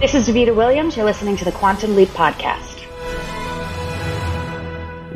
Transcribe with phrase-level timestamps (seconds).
[0.00, 0.96] This is Davida Williams.
[0.96, 2.84] You're listening to the Quantum Leap Podcast.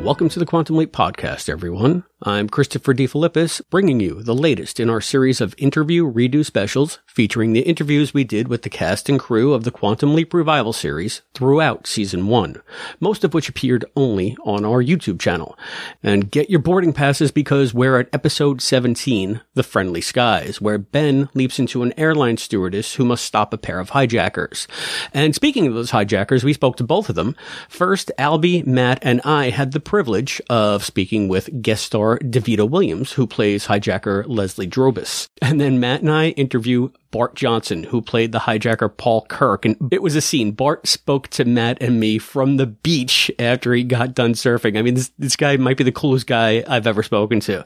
[0.03, 2.03] Welcome to the Quantum Leap Podcast, everyone.
[2.25, 7.51] I'm Christopher DeFilippis, bringing you the latest in our series of interview Redux specials featuring
[7.51, 11.21] the interviews we did with the cast and crew of the Quantum Leap Revival series
[11.33, 12.61] throughout season one,
[13.01, 15.59] most of which appeared only on our YouTube channel.
[16.01, 21.27] And get your boarding passes because we're at episode 17, The Friendly Skies, where Ben
[21.33, 24.65] leaps into an airline stewardess who must stop a pair of hijackers.
[25.13, 27.35] And speaking of those hijackers, we spoke to both of them.
[27.67, 33.11] First, Albie, Matt, and I had the privilege of speaking with guest star Davida Williams,
[33.13, 35.27] who plays hijacker Leslie Drobus.
[35.41, 39.65] And then Matt and I interview Bart Johnson, who played the hijacker Paul Kirk.
[39.65, 40.51] And it was a scene.
[40.51, 44.77] Bart spoke to Matt and me from the beach after he got done surfing.
[44.77, 47.63] I mean, this, this guy might be the coolest guy I've ever spoken to.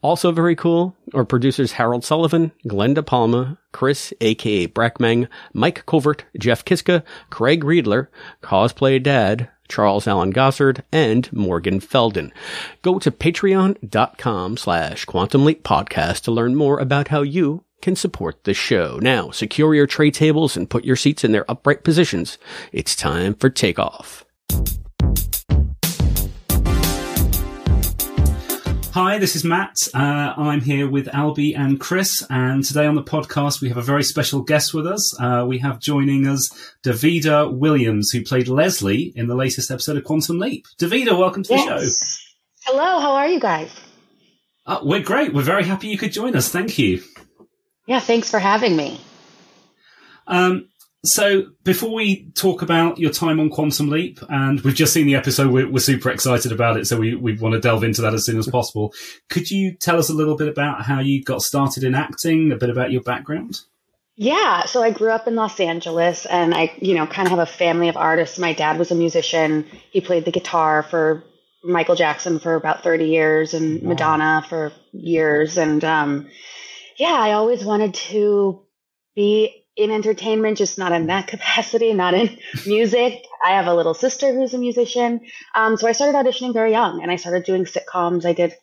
[0.00, 6.64] Also very cool are producers Harold Sullivan, Glenda Palma, Chris, aka Brackmang, Mike Covert, Jeff
[6.64, 8.08] Kiska, Craig Riedler,
[8.42, 12.32] Cosplay Dad, Charles Allen Gossard, and Morgan Felden.
[12.82, 18.44] Go to patreon.com slash quantum leap podcast to learn more about how you can support
[18.44, 18.98] the show.
[19.00, 22.38] Now, secure your tray tables and put your seats in their upright positions.
[22.72, 24.24] It's time for takeoff.
[28.96, 29.76] Hi, this is Matt.
[29.92, 33.82] Uh, I'm here with Albie and Chris, and today on the podcast we have a
[33.82, 35.20] very special guest with us.
[35.20, 36.48] Uh, we have joining us
[36.82, 40.64] Davida Williams, who played Leslie in the latest episode of Quantum Leap.
[40.78, 41.66] Davida, welcome to yes.
[42.64, 42.72] the show.
[42.72, 43.70] Hello, how are you guys?
[44.64, 45.34] Uh, we're great.
[45.34, 46.48] We're very happy you could join us.
[46.48, 47.02] Thank you.
[47.86, 48.98] Yeah, thanks for having me.
[50.26, 50.70] Um,
[51.08, 55.14] so before we talk about your time on Quantum Leap, and we've just seen the
[55.14, 58.14] episode, we're, we're, super excited about it, so we, we want to delve into that
[58.14, 58.92] as soon as possible.
[59.30, 62.56] Could you tell us a little bit about how you got started in acting, a
[62.56, 63.60] bit about your background?
[64.16, 67.40] Yeah, so I grew up in Los Angeles and I, you know, kind of have
[67.40, 68.38] a family of artists.
[68.38, 69.66] My dad was a musician.
[69.90, 71.22] He played the guitar for
[71.62, 73.90] Michael Jackson for about 30 years and wow.
[73.90, 75.58] Madonna for years.
[75.58, 76.28] And um,
[76.96, 78.62] yeah, I always wanted to
[79.14, 83.24] be in entertainment, just not in that capacity, not in music.
[83.44, 85.20] I have a little sister who's a musician.
[85.54, 88.24] Um, so I started auditioning very young and I started doing sitcoms.
[88.24, 88.54] I did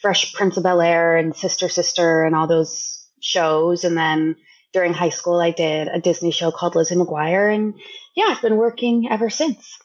[0.00, 3.84] Fresh Prince of Bel Air and Sister Sister and all those shows.
[3.84, 4.36] And then
[4.72, 7.54] during high school, I did a Disney show called Lizzie McGuire.
[7.54, 7.74] And
[8.16, 9.78] yeah, I've been working ever since.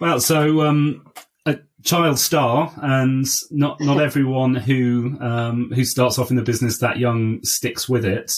[0.00, 1.06] Well, so um,
[1.46, 6.78] a child star, and not not everyone who um, who starts off in the business
[6.78, 8.32] that young sticks with it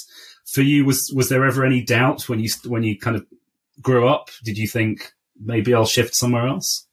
[0.54, 3.26] for you, was was there ever any doubt when you when you kind of
[3.82, 4.31] grew up?
[4.44, 6.87] Did you think maybe I'll shift somewhere else?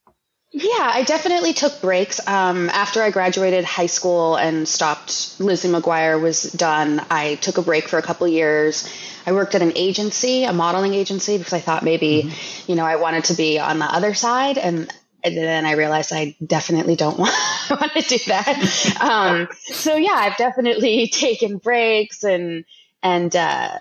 [0.54, 2.26] Yeah, I definitely took breaks.
[2.28, 7.02] Um, after I graduated high school and stopped, Lizzie McGuire was done.
[7.10, 8.92] I took a break for a couple years.
[9.26, 12.72] I worked at an agency, a modeling agency, because I thought maybe, mm-hmm.
[12.72, 14.58] you know, I wanted to be on the other side.
[14.58, 17.34] And, and then I realized I definitely don't want,
[17.70, 18.98] want to do that.
[19.02, 22.66] um, so yeah, I've definitely taken breaks and
[23.04, 23.80] and uh,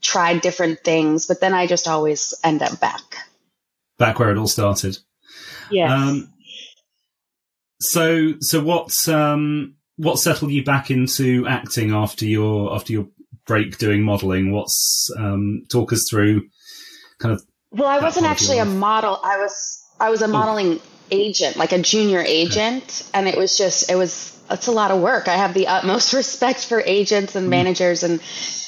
[0.00, 3.02] tried different things, but then I just always end up back.
[3.98, 4.98] Back where it all started.
[5.70, 5.94] Yeah.
[5.94, 6.32] Um,
[7.80, 13.08] so, so what um, what settled you back into acting after your after your
[13.46, 14.52] break doing modeling?
[14.52, 16.48] What's um, talk us through
[17.18, 17.42] kind of.
[17.70, 19.18] Well, I wasn't actually a model.
[19.22, 20.82] I was I was a modeling oh.
[21.10, 23.10] agent, like a junior agent, okay.
[23.14, 25.28] and it was just it was it's a lot of work.
[25.28, 27.50] I have the utmost respect for agents and mm.
[27.50, 28.20] managers and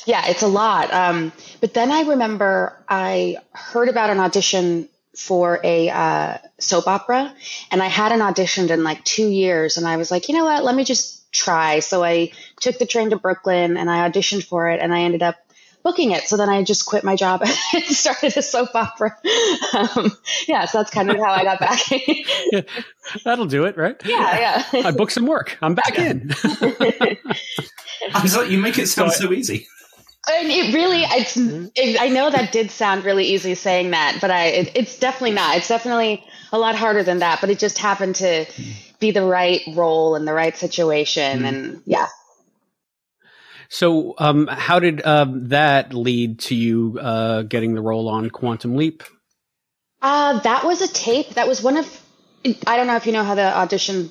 [0.05, 0.93] yeah, it's a lot.
[0.93, 7.35] Um, but then I remember I heard about an audition for a uh, soap opera,
[7.71, 10.65] and I hadn't auditioned in like two years, and I was like, you know what,
[10.65, 11.81] let me just try.
[11.81, 15.23] So I took the train to Brooklyn and I auditioned for it, and I ended
[15.23, 15.37] up
[15.83, 16.25] booking it.
[16.25, 17.43] So then I just quit my job
[17.75, 19.17] and started a soap opera.
[19.73, 20.13] Um,
[20.47, 21.81] yeah, so that's kind of how I got back.
[22.53, 22.63] yeah,
[23.25, 24.01] that'll do it, right?
[24.05, 24.87] Yeah, yeah.
[24.87, 25.59] I booked some work.
[25.63, 26.33] I'm back in.
[26.45, 29.67] I was like, you make it sound so, so easy.
[30.31, 31.67] And it really, it's, mm-hmm.
[31.75, 35.33] it, I know that did sound really easy saying that, but I, it, it's definitely
[35.33, 35.57] not.
[35.57, 38.47] It's definitely a lot harder than that, but it just happened to
[39.01, 41.41] be the right role and the right situation.
[41.41, 41.49] Mm.
[41.49, 42.07] And yeah.
[43.73, 48.77] So, um, how did um, that lead to you uh, getting the role on Quantum
[48.77, 49.03] Leap?
[50.03, 51.31] Uh, that was a tape.
[51.31, 52.03] That was one of,
[52.67, 54.11] I don't know if you know how the auditions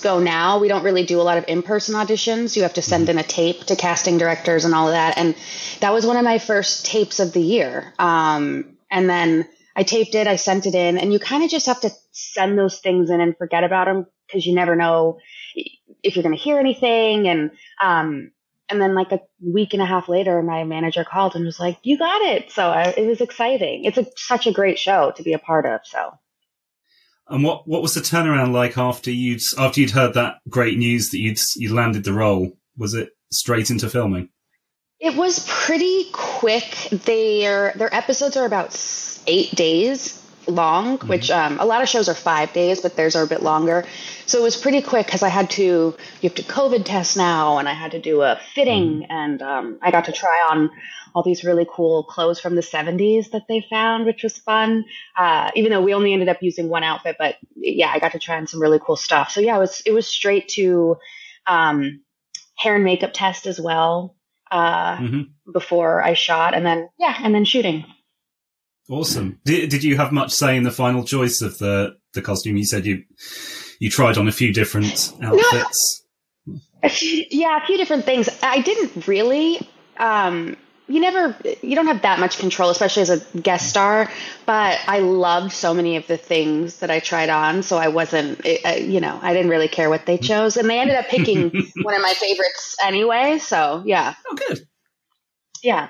[0.00, 2.54] go now, we don't really do a lot of in person auditions.
[2.54, 5.18] You have to send in a tape to casting directors and all of that.
[5.18, 5.34] And
[5.80, 7.92] that was one of my first tapes of the year.
[7.98, 11.66] Um, and then I taped it, I sent it in, and you kind of just
[11.66, 15.18] have to send those things in and forget about them because you never know
[15.56, 17.26] if you're going to hear anything.
[17.26, 17.50] And
[17.82, 18.30] um,
[18.70, 21.78] and then like a week and a half later, my manager called and was like,
[21.82, 23.84] "You got it!" So I, it was exciting.
[23.84, 25.80] It's a, such a great show to be a part of.
[25.84, 26.18] So.
[27.28, 31.10] And what, what was the turnaround like after you'd after you'd heard that great news
[31.10, 32.52] that you'd you landed the role?
[32.76, 34.28] Was it straight into filming?
[35.00, 36.88] It was pretty quick.
[36.90, 38.74] Their their episodes are about
[39.26, 41.08] eight days long, mm-hmm.
[41.08, 43.84] which um, a lot of shows are five days, but theirs are a bit longer.
[44.26, 47.58] So it was pretty quick because I had to you have to COVID test now,
[47.58, 49.12] and I had to do a fitting, mm-hmm.
[49.12, 50.70] and um, I got to try on
[51.14, 54.84] all these really cool clothes from the 70s that they found, which was fun.
[55.16, 58.18] Uh, even though we only ended up using one outfit, but yeah, I got to
[58.18, 59.30] try on some really cool stuff.
[59.30, 60.96] So yeah, it was it was straight to
[61.46, 62.00] um,
[62.56, 64.16] hair and makeup test as well
[64.50, 65.52] uh, mm-hmm.
[65.52, 67.84] before I shot, and then yeah, and then shooting.
[68.88, 69.40] Awesome.
[69.44, 72.56] Did, did you have much say in the final choice of the the costume?
[72.56, 73.04] You said you
[73.78, 76.04] you tried on a few different outfits.
[76.46, 78.28] No, a few, yeah, a few different things.
[78.42, 79.66] I didn't really.
[79.96, 84.10] Um, you never you don't have that much control especially as a guest star
[84.44, 88.44] but i loved so many of the things that i tried on so i wasn't
[88.44, 91.50] you know i didn't really care what they chose and they ended up picking
[91.82, 94.66] one of my favorites anyway so yeah oh good
[95.64, 95.88] yeah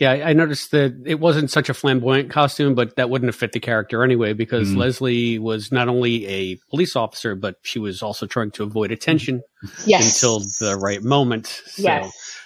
[0.00, 3.52] yeah i noticed that it wasn't such a flamboyant costume but that wouldn't have fit
[3.52, 4.76] the character anyway because mm.
[4.76, 9.42] leslie was not only a police officer but she was also trying to avoid attention
[9.86, 10.14] yes.
[10.14, 11.82] until the right moment so.
[11.82, 12.40] yes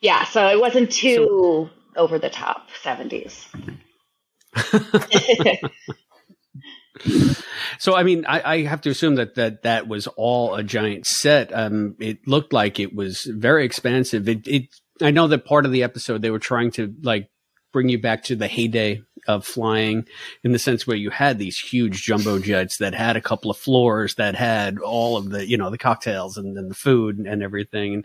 [0.00, 3.46] yeah, so it wasn't too so, over the top 70s.
[7.78, 11.06] so I mean, I, I, have to assume that that that was all a giant
[11.06, 11.52] set.
[11.52, 14.28] Um, it looked like it was very expansive.
[14.28, 14.68] It, it,
[15.02, 17.28] I know that part of the episode they were trying to like
[17.72, 20.06] bring you back to the heyday of flying
[20.42, 23.56] in the sense where you had these huge jumbo jets that had a couple of
[23.56, 27.42] floors that had all of the, you know, the cocktails and then the food and
[27.42, 27.94] everything.
[27.94, 28.04] And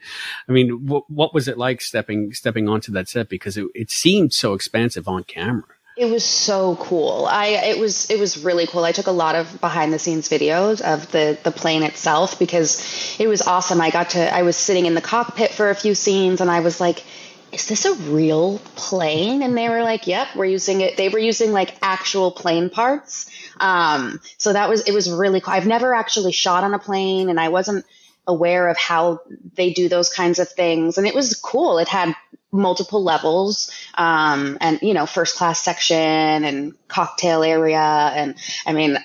[0.49, 3.29] I mean, what, what was it like stepping, stepping onto that set?
[3.29, 5.63] Because it, it seemed so expansive on camera.
[5.97, 7.27] It was so cool.
[7.29, 8.83] I it was it was really cool.
[8.83, 13.17] I took a lot of behind the scenes videos of the the plane itself because
[13.19, 13.81] it was awesome.
[13.81, 16.61] I got to I was sitting in the cockpit for a few scenes and I
[16.61, 17.03] was like
[17.51, 19.41] is this a real plane?
[19.41, 20.97] And they were like, yep, we're using it.
[20.97, 23.29] They were using like actual plane parts.
[23.59, 25.53] Um, so that was, it was really cool.
[25.53, 27.85] I've never actually shot on a plane and I wasn't
[28.25, 29.21] aware of how
[29.55, 30.97] they do those kinds of things.
[30.97, 31.77] And it was cool.
[31.77, 32.15] It had
[32.51, 37.79] multiple levels, um, and, you know, first class section and cocktail area.
[37.79, 38.97] And I mean,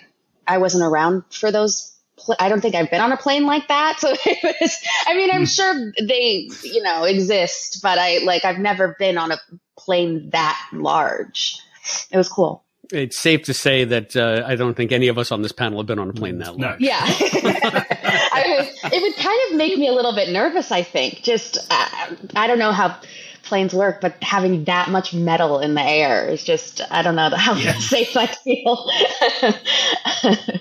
[0.47, 3.69] I wasn't around for those pl- I don't think I've been on a plane like
[3.69, 3.99] that.
[4.07, 4.77] So it was,
[5.07, 5.45] I mean, I'm hmm.
[5.45, 9.39] sure they, you know, exist, but I like, I've never been on a
[9.79, 11.59] plane that large.
[12.11, 12.63] It was cool.
[12.93, 15.79] It's safe to say that uh, I don't think any of us on this panel
[15.79, 16.59] have been on a plane that long.
[16.59, 16.77] No.
[16.79, 17.01] Yeah.
[17.01, 21.23] I it would kind of make me a little bit nervous, I think.
[21.23, 23.01] Just, uh, I don't know how
[23.47, 27.31] planes work, but having that much metal in the air is just, I don't know
[27.35, 27.73] how yeah.
[27.79, 28.91] safe I feel.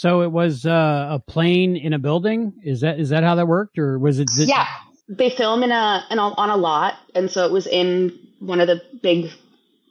[0.00, 2.54] So it was uh, a plane in a building.
[2.64, 4.28] Is that is that how that worked, or was it?
[4.34, 4.66] Th- yeah,
[5.10, 8.60] they film in a, in a on a lot, and so it was in one
[8.60, 9.30] of the big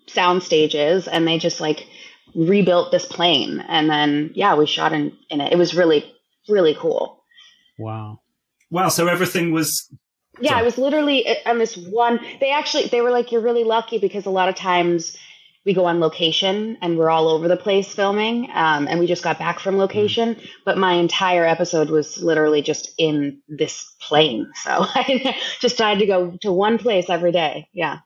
[0.08, 1.86] sound stages, and they just like
[2.34, 5.54] rebuilt this plane, and then yeah, we shot in in it.
[5.54, 6.12] It was really
[6.48, 7.24] really cool.
[7.78, 8.22] Wow.
[8.72, 8.90] Wow.
[8.90, 9.88] So everything was
[10.42, 10.62] yeah, Sorry.
[10.62, 12.20] it was literally on this one.
[12.40, 15.18] They actually they were like, "You're really lucky," because a lot of times
[15.66, 18.50] we go on location and we're all over the place filming.
[18.54, 20.48] Um, and we just got back from location, mm.
[20.66, 24.52] but my entire episode was literally just in this plane.
[24.64, 27.68] So I just had to go to one place every day.
[27.74, 28.00] Yeah.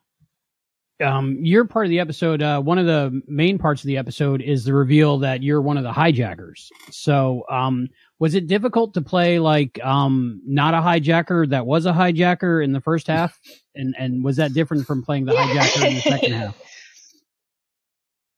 [1.01, 2.41] Um, you're part of the episode.
[2.41, 5.77] Uh, one of the main parts of the episode is the reveal that you're one
[5.77, 6.69] of the hijackers.
[6.91, 11.91] So, um, was it difficult to play like um, not a hijacker that was a
[11.91, 13.39] hijacker in the first half,
[13.75, 16.57] and and was that different from playing the hijacker in the second half?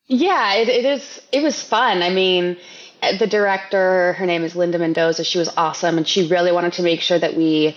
[0.08, 1.20] Yeah, it, it is.
[1.32, 2.04] It was fun.
[2.04, 2.58] I mean,
[3.18, 5.24] the director, her name is Linda Mendoza.
[5.24, 7.76] She was awesome, and she really wanted to make sure that we.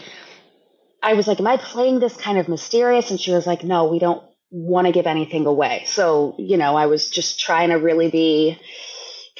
[1.02, 3.86] I was like, "Am I playing this kind of mysterious?" And she was like, "No,
[3.86, 7.76] we don't want to give anything away." So, you know, I was just trying to
[7.76, 8.58] really be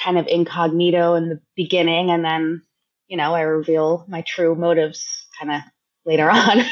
[0.03, 2.63] kind of incognito in the beginning, and then,
[3.09, 5.63] you know, I reveal my true motives kind of
[6.05, 6.65] later on.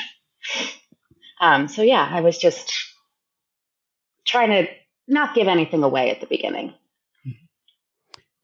[1.40, 2.72] um, so yeah, I was just
[4.26, 4.66] trying to
[5.08, 6.74] not give anything away at the beginning.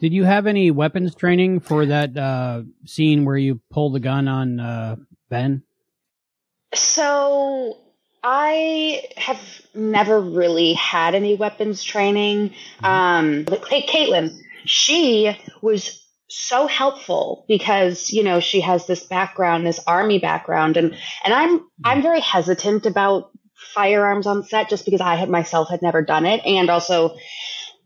[0.02, 4.26] Did you have any weapons training for that uh, scene where you pull the gun
[4.26, 4.96] on uh,
[5.30, 5.62] Ben?
[6.74, 7.78] So
[8.22, 9.40] I have
[9.74, 12.50] never really had any weapons training.
[12.50, 12.84] Mm-hmm.
[12.84, 16.02] Um, but Caitlin, she was
[16.34, 21.60] so helpful because you know she has this background this army background and and i'm
[21.84, 26.24] i'm very hesitant about firearms on set just because i had myself had never done
[26.24, 27.10] it and also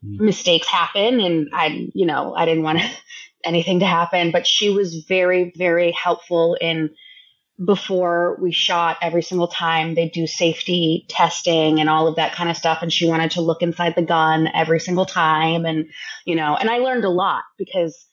[0.05, 0.21] mm.
[0.21, 2.78] mistakes happen and i you know i didn't want
[3.45, 6.90] anything to happen but she was very very helpful in
[7.65, 9.95] before we shot every single time.
[9.95, 12.81] They do safety testing and all of that kind of stuff.
[12.83, 15.65] And she wanted to look inside the gun every single time.
[15.65, 15.87] And
[16.25, 18.07] you know and i learned a lot because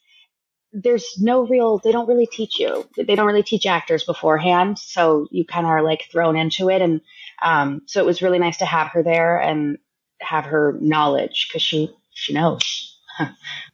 [0.74, 2.88] there's no real they don't really teach you.
[2.98, 4.80] They don't really teach actors beforehand.
[4.80, 6.82] So you kind of are like thrown into it.
[6.82, 7.02] And
[7.42, 9.78] um, so it was really nice to have her there and
[10.20, 12.98] have her knowledge because she she knows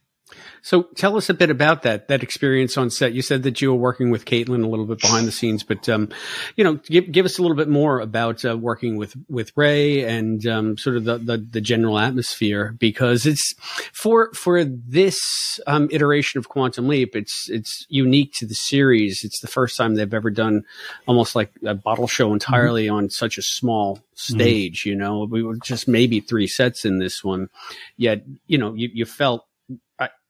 [0.62, 3.12] So tell us a bit about that that experience on set.
[3.12, 5.88] You said that you were working with Caitlin a little bit behind the scenes, but
[5.88, 6.08] um,
[6.56, 10.04] you know, give, give us a little bit more about uh, working with with Ray
[10.04, 13.54] and um, sort of the, the, the general atmosphere because it's
[13.92, 17.16] for for this um, iteration of Quantum Leap.
[17.16, 19.24] It's it's unique to the series.
[19.24, 20.64] It's the first time they've ever done
[21.06, 22.96] almost like a bottle show entirely mm-hmm.
[22.96, 24.80] on such a small stage.
[24.80, 24.88] Mm-hmm.
[24.90, 27.48] You know, we were just maybe three sets in this one,
[27.96, 29.46] yet you know you, you felt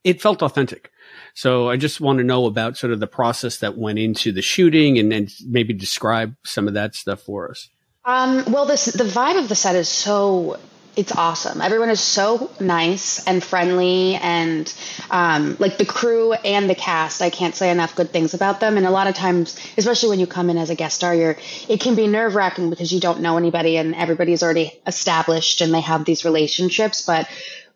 [0.04, 0.90] it felt authentic.
[1.34, 4.42] So I just want to know about sort of the process that went into the
[4.42, 7.68] shooting and, and maybe describe some of that stuff for us.
[8.04, 10.58] Um, well, this the vibe of the set is so
[10.96, 11.60] it's awesome.
[11.60, 14.72] Everyone is so nice and friendly, and
[15.10, 17.22] um, like the crew and the cast.
[17.22, 18.76] I can't say enough good things about them.
[18.76, 21.36] And a lot of times, especially when you come in as a guest star, you're
[21.68, 25.72] it can be nerve wracking because you don't know anybody, and everybody's already established and
[25.72, 27.06] they have these relationships.
[27.06, 27.28] But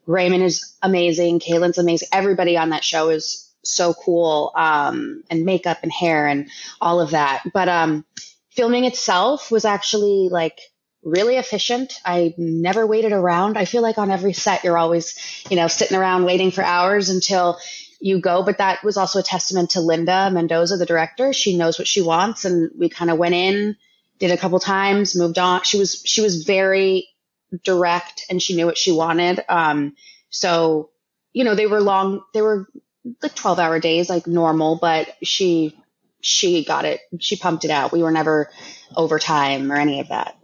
[0.07, 1.41] Raymond is amazing.
[1.41, 2.09] Caitlin's amazing.
[2.13, 4.53] Everybody on that show is so cool.
[4.55, 6.49] Um, and makeup and hair and
[6.81, 7.45] all of that.
[7.53, 8.05] But, um,
[8.51, 10.61] filming itself was actually like
[11.03, 12.01] really efficient.
[12.05, 13.59] I never waited around.
[13.59, 15.19] I feel like on every set, you're always,
[15.51, 17.59] you know, sitting around waiting for hours until
[18.01, 18.43] you go.
[18.43, 21.33] But that was also a testament to Linda Mendoza, the director.
[21.33, 22.45] She knows what she wants.
[22.45, 23.77] And we kind of went in,
[24.19, 25.63] did a couple times, moved on.
[25.63, 27.09] She was, she was very
[27.63, 29.45] direct and she knew what she wanted.
[29.49, 29.95] Um,
[30.31, 30.91] so,
[31.33, 32.67] you know, they were long, they were
[33.23, 35.79] like 12 hour days, like normal, but she,
[36.21, 37.01] she got it.
[37.21, 37.93] She pumped it out.
[37.93, 38.51] We were never
[38.97, 40.37] overtime or any of that.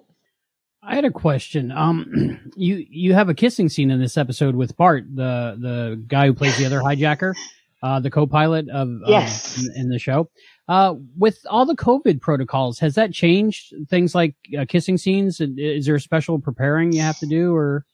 [0.82, 1.70] I had a question.
[1.72, 6.26] Um, you you have a kissing scene in this episode with Bart, the the guy
[6.26, 7.34] who plays the other hijacker,
[7.82, 10.30] uh, the co-pilot of um, in, in, the show.
[10.70, 15.40] Uh, with all the COVID protocols, has that changed things like uh, kissing scenes?
[15.40, 17.84] Is there a special preparing you have to do, or?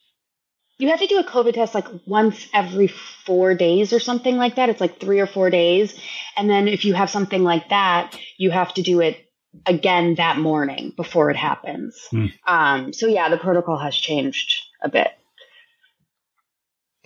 [0.77, 2.89] You have to do a COVID test like once every
[3.25, 4.69] four days or something like that.
[4.69, 5.99] It's like three or four days.
[6.37, 9.27] And then if you have something like that, you have to do it
[9.65, 11.97] again that morning before it happens.
[12.11, 12.27] Hmm.
[12.47, 15.09] Um, so yeah, the protocol has changed a bit.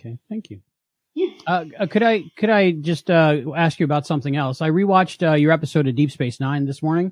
[0.01, 0.59] Okay, thank you.
[1.13, 1.27] Yeah.
[1.45, 4.61] Uh, uh, could I could I just uh, ask you about something else?
[4.61, 7.11] I rewatched uh, your episode of Deep Space Nine this morning.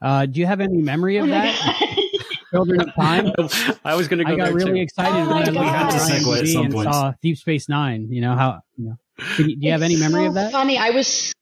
[0.00, 1.98] Uh, do you have any memory of oh that?
[2.52, 3.32] Children of Time.
[3.84, 4.32] I was going to go.
[4.32, 4.82] I got really too.
[4.82, 6.92] excited oh when I looked at IMDb and point.
[6.92, 8.08] saw Deep Space Nine.
[8.10, 8.60] You know how?
[8.76, 8.98] You know,
[9.38, 10.52] you, do you have any memory so of that?
[10.52, 10.78] Funny.
[10.78, 11.32] I was.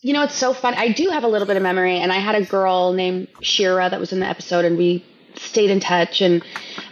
[0.00, 0.74] You know, it's so fun.
[0.74, 3.88] I do have a little bit of memory, and I had a girl named Shira
[3.88, 5.04] that was in the episode, and we
[5.36, 6.20] stayed in touch.
[6.20, 6.42] And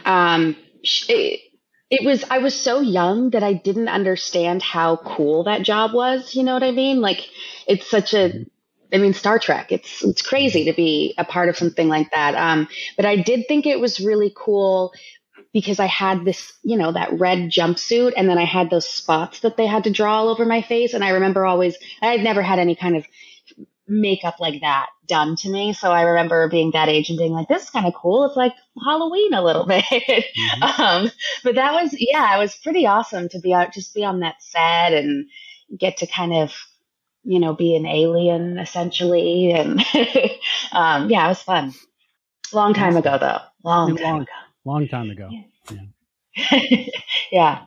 [0.05, 1.50] um, she,
[1.91, 6.33] it was I was so young that I didn't understand how cool that job was.
[6.33, 7.01] You know what I mean?
[7.01, 7.29] Like
[7.67, 8.45] it's such a
[8.93, 9.73] I mean Star Trek.
[9.73, 12.33] It's it's crazy to be a part of something like that.
[12.35, 14.93] Um, but I did think it was really cool
[15.53, 19.41] because I had this, you know, that red jumpsuit and then I had those spots
[19.41, 20.93] that they had to draw all over my face.
[20.93, 23.05] And I remember always I had never had any kind of
[23.91, 25.73] makeup like that done to me.
[25.73, 28.23] So I remember being that age and being like, this is kind of cool.
[28.25, 29.83] It's like Halloween a little bit.
[29.83, 30.81] Mm-hmm.
[30.81, 31.11] um,
[31.43, 34.41] but that was, yeah, it was pretty awesome to be out, just be on that
[34.41, 35.27] set and
[35.77, 36.53] get to kind of,
[37.23, 39.51] you know, be an alien essentially.
[39.51, 39.79] And,
[40.71, 41.73] um, yeah, it was fun.
[42.53, 43.39] Long time ago though.
[43.63, 44.31] Long time long, ago.
[44.65, 45.29] Long time ago.
[45.29, 45.41] Yeah.
[45.71, 46.85] yeah.
[47.31, 47.61] Yeah,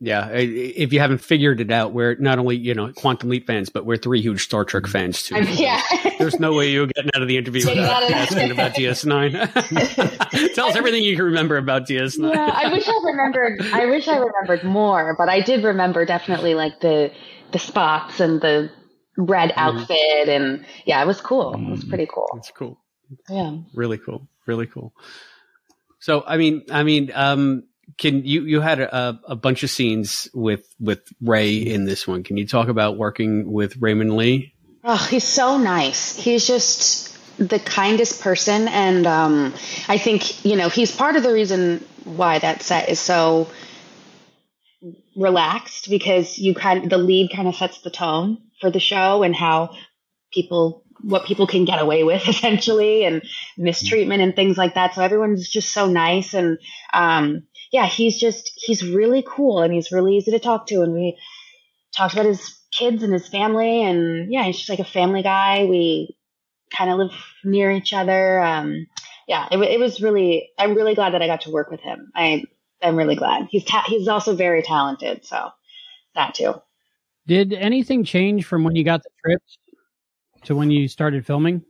[0.00, 3.84] if you haven't figured it out, we're not only you know Quantum Leap fans, but
[3.84, 5.40] we're three huge Star Trek fans too.
[5.42, 5.80] yeah,
[6.18, 10.54] there's no way you're getting out of the interview without asking about DS9.
[10.54, 12.34] Tell us everything you can remember about DS9.
[12.34, 13.60] Yeah, I wish I remembered.
[13.72, 17.12] I wish I remembered more, but I did remember definitely like the
[17.52, 18.70] the spots and the
[19.18, 19.78] red mm-hmm.
[19.80, 20.28] outfit, mm.
[20.28, 21.54] and yeah, it was cool.
[21.54, 22.28] It was pretty cool.
[22.36, 22.80] It's cool.
[23.28, 24.28] Yeah, really cool.
[24.46, 24.94] Really cool.
[26.00, 27.64] So, I mean, I mean, um,
[27.98, 32.22] can you you had a, a bunch of scenes with with Ray in this one?
[32.22, 34.54] Can you talk about working with Raymond Lee?
[34.82, 36.16] Oh, he's so nice.
[36.16, 39.54] He's just the kindest person, and um,
[39.88, 43.48] I think you know he's part of the reason why that set is so
[45.16, 49.22] relaxed because you kind of, the lead kind of sets the tone for the show
[49.22, 49.74] and how
[50.32, 53.22] people what people can get away with essentially and
[53.56, 56.58] mistreatment and things like that so everyone's just so nice and
[56.92, 60.82] um yeah he's just he's really cool and he's really easy to talk to.
[60.82, 61.18] And we
[61.96, 65.64] talked about his kids and his family and yeah he's just like a family guy.
[65.64, 66.16] We
[66.72, 67.12] kind of live
[67.44, 68.40] near each other.
[68.40, 68.86] Um
[69.28, 72.10] yeah it, it was really i'm really glad that i got to work with him.
[72.14, 72.44] I
[72.82, 73.48] i'm really glad.
[73.50, 75.50] He's ta- he's also very talented so
[76.14, 76.54] that too.
[77.26, 79.58] Did anything change from when you got the trips
[80.44, 81.62] to when you started filming?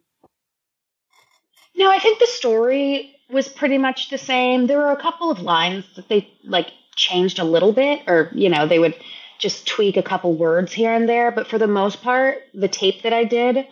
[1.81, 4.67] No, I think the story was pretty much the same.
[4.67, 8.51] There were a couple of lines that they like changed a little bit, or you
[8.51, 8.95] know, they would
[9.39, 11.31] just tweak a couple words here and there.
[11.31, 13.67] But for the most part, the tape that I did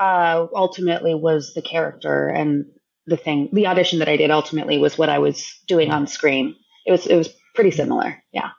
[0.00, 2.64] uh, ultimately was the character, and
[3.06, 6.56] the thing, the audition that I did ultimately was what I was doing on screen.
[6.86, 8.24] It was it was pretty similar.
[8.32, 8.52] Yeah.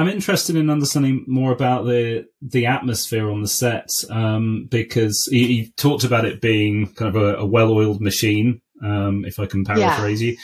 [0.00, 5.46] I'm interested in understanding more about the the atmosphere on the set um, because he,
[5.46, 9.62] he, talked about it being kind of a, a well-oiled machine, um, if I can
[9.62, 10.30] paraphrase yeah.
[10.30, 10.36] you,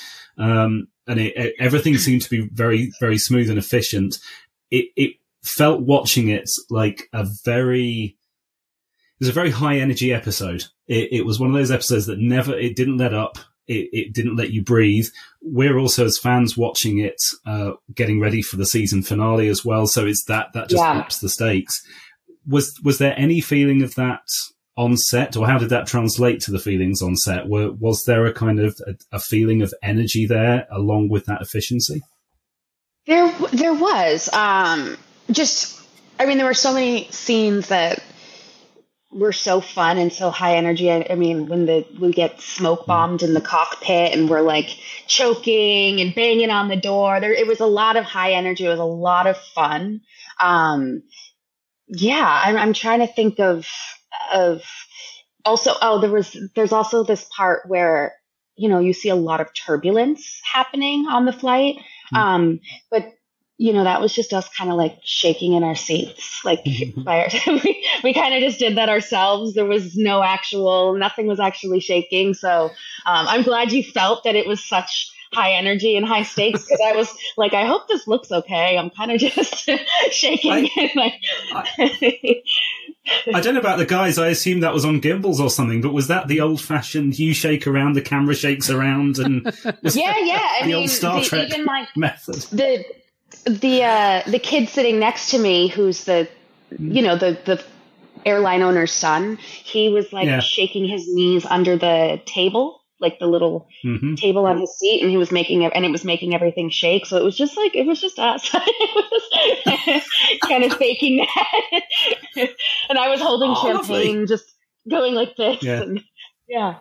[0.45, 4.19] um, and it, it, everything seemed to be very very smooth and efficient.
[4.71, 8.19] It, it felt watching it like a very
[9.19, 10.65] it was a very high energy episode.
[10.87, 14.13] It, it was one of those episodes that never it didn't let up it, it,
[14.13, 15.07] didn't let you breathe.
[15.43, 19.87] We're also as fans watching it, uh, getting ready for the season finale as well.
[19.87, 20.99] So it's that that just yeah.
[20.99, 21.83] ups the stakes.
[22.47, 24.23] Was was there any feeling of that
[24.77, 27.49] on set, or how did that translate to the feelings on set?
[27.49, 31.41] Were, was there a kind of a, a feeling of energy there along with that
[31.41, 32.03] efficiency?
[33.07, 34.29] There, there was.
[34.33, 34.97] Um,
[35.31, 35.81] just,
[36.19, 38.03] I mean, there were so many scenes that
[39.17, 40.91] were so fun and so high energy.
[40.91, 44.69] I, I, mean, when the we get smoke bombed in the cockpit and we're like
[45.07, 48.67] choking and banging on the door, there it was a lot of high energy.
[48.67, 50.03] It was a lot of fun.
[50.39, 51.03] Um,
[51.89, 53.67] yeah, I'm, I'm trying to think of
[54.33, 54.63] of
[55.45, 55.73] also.
[55.81, 58.15] Oh, there was there's also this part where
[58.57, 61.77] you know you see a lot of turbulence happening on the flight.
[62.15, 62.19] Mm.
[62.19, 63.13] Um, but
[63.59, 66.45] you know, that was just us kind of like shaking in our seats.
[66.45, 66.65] Like
[66.97, 67.29] by our,
[67.65, 69.55] we, we kind of just did that ourselves.
[69.55, 72.35] There was no actual, nothing was actually shaking.
[72.35, 72.67] So
[73.07, 76.81] um, I'm glad you felt that it was such high energy and high stakes because
[76.85, 78.77] I was like, I hope this looks okay.
[78.77, 79.69] I'm kind of just
[80.11, 80.51] shaking.
[80.53, 81.15] I, like,
[81.53, 82.43] I,
[83.35, 84.19] I, don't know about the guys.
[84.19, 87.33] I assume that was on gimbals or something, but was that the old fashioned you
[87.33, 89.45] shake around, the camera shakes around, and
[89.83, 92.35] yeah, yeah, I the mean, old Star the, Trek even like method.
[92.57, 92.85] The
[93.45, 96.29] the uh, the kid sitting next to me, who's the
[96.71, 97.63] you know the the
[98.25, 100.41] airline owner's son, he was like yeah.
[100.41, 104.15] shaking his knees under the table, like the little mm-hmm.
[104.15, 107.07] table on his seat, and he was making it, and it was making everything shake.
[107.07, 108.51] So it was just like it was just us,
[110.43, 111.83] kind of faking that.
[112.89, 114.27] and I was holding oh, champagne, lovely.
[114.27, 114.53] just
[114.89, 115.83] going like this, yeah.
[115.83, 116.03] and
[116.49, 116.79] yeah.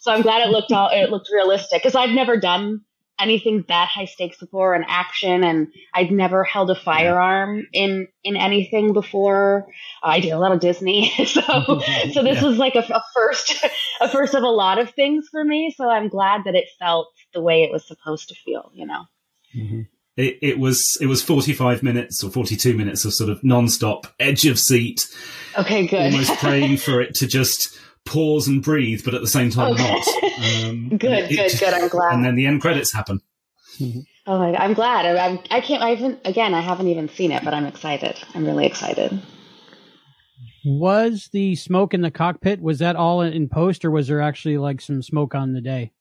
[0.00, 2.82] So I'm glad it looked all it looked realistic because I've never done
[3.20, 8.36] anything that high stakes before in action and I'd never held a firearm in in
[8.36, 9.66] anything before.
[10.02, 11.10] I did a lot of Disney.
[11.26, 11.74] so so
[12.22, 12.44] this yeah.
[12.44, 13.64] was like a, a, first
[14.00, 17.08] a first of a lot of things for me, so I'm glad that it felt
[17.32, 19.04] the way it was supposed to feel, you know.
[19.56, 19.82] Mm-hmm.
[20.16, 24.44] It, it, was it was 45 minutes or 42 minutes of sort of non-stop edge
[24.44, 25.06] of seat.
[25.56, 26.12] Okay, good.
[26.12, 29.90] Almost praying for it to just pause and breathe, but at the same time okay.
[29.92, 30.06] not.
[30.40, 31.74] Um, good, it, good, good.
[31.74, 32.14] I'm glad.
[32.14, 33.20] And then the end credits happen.
[34.26, 34.54] Oh my!
[34.54, 35.04] I'm glad.
[35.04, 35.38] I'm.
[35.50, 35.82] I can't.
[35.82, 36.20] I haven't.
[36.24, 38.16] Again, I haven't even seen it, but I'm excited.
[38.34, 39.20] I'm really excited.
[40.64, 42.62] Was the smoke in the cockpit?
[42.62, 45.92] Was that all in post, or was there actually like some smoke on the day?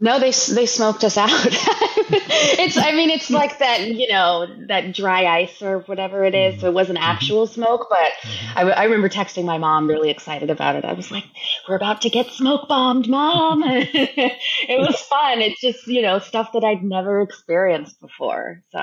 [0.00, 1.30] No, they they smoked us out.
[2.58, 6.60] it's I mean it's like that you know that dry ice or whatever it is.
[6.60, 7.10] So it wasn't mm-hmm.
[7.10, 8.58] actual smoke, but mm-hmm.
[8.58, 10.84] I, I remember texting my mom really excited about it.
[10.84, 11.24] I was like,
[11.68, 15.40] "We're about to get smoke bombed, mom!" it was fun.
[15.42, 18.62] It's just you know stuff that I'd never experienced before.
[18.70, 18.80] So.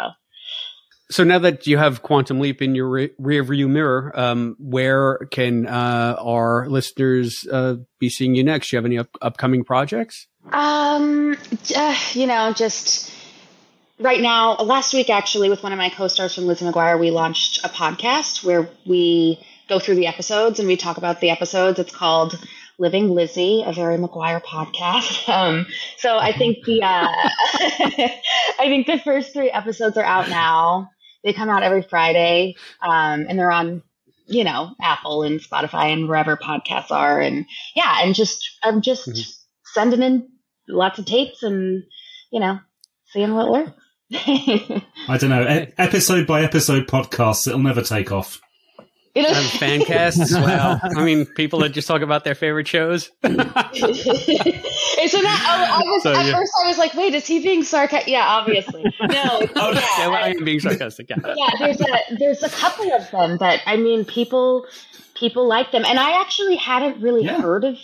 [1.11, 5.19] So now that you have Quantum Leap in your re- rear view mirror, um, where
[5.29, 8.69] can uh, our listeners uh, be seeing you next?
[8.69, 10.27] Do you have any up- upcoming projects?
[10.51, 11.37] Um,
[11.75, 13.11] uh, you know, just
[13.99, 17.63] right now, last week actually, with one of my co-stars from Lizzie McGuire, we launched
[17.63, 21.79] a podcast where we go through the episodes and we talk about the episodes.
[21.79, 22.39] It's called
[22.77, 25.27] Living Lizzie, a very McGuire podcast.
[25.35, 25.65] Um,
[25.97, 27.07] so I think the uh,
[28.59, 30.91] I think the first three episodes are out now.
[31.23, 33.81] They come out every Friday, um, and they're on
[34.27, 37.19] you know Apple and Spotify and wherever podcasts are.
[37.19, 39.21] And yeah, and just I'm just mm-hmm.
[39.73, 40.29] sending in
[40.67, 41.83] lots of tapes and,
[42.31, 42.59] you know,
[43.07, 43.71] seeing what works.
[44.13, 45.47] I don't know.
[45.47, 48.41] E- episode by episode podcasts, it'll never take off.
[49.15, 50.33] It Um, fan casts.
[50.33, 53.09] Well, I mean, people that just talk about their favorite shows.
[53.23, 53.71] Isn't that?
[55.47, 56.35] I, I was So, at yeah.
[56.35, 56.51] first.
[56.63, 58.83] I was like, "Wait, is he being sarcastic?" Yeah, obviously.
[59.01, 59.41] No.
[59.55, 61.09] Oh, yeah, yeah, well, I I- am being sarcastic.
[61.09, 61.15] Yeah.
[61.35, 64.65] yeah, there's a there's a couple of them that I mean, people
[65.13, 67.41] people like them, and I actually hadn't really Yeah.
[67.41, 67.77] heard of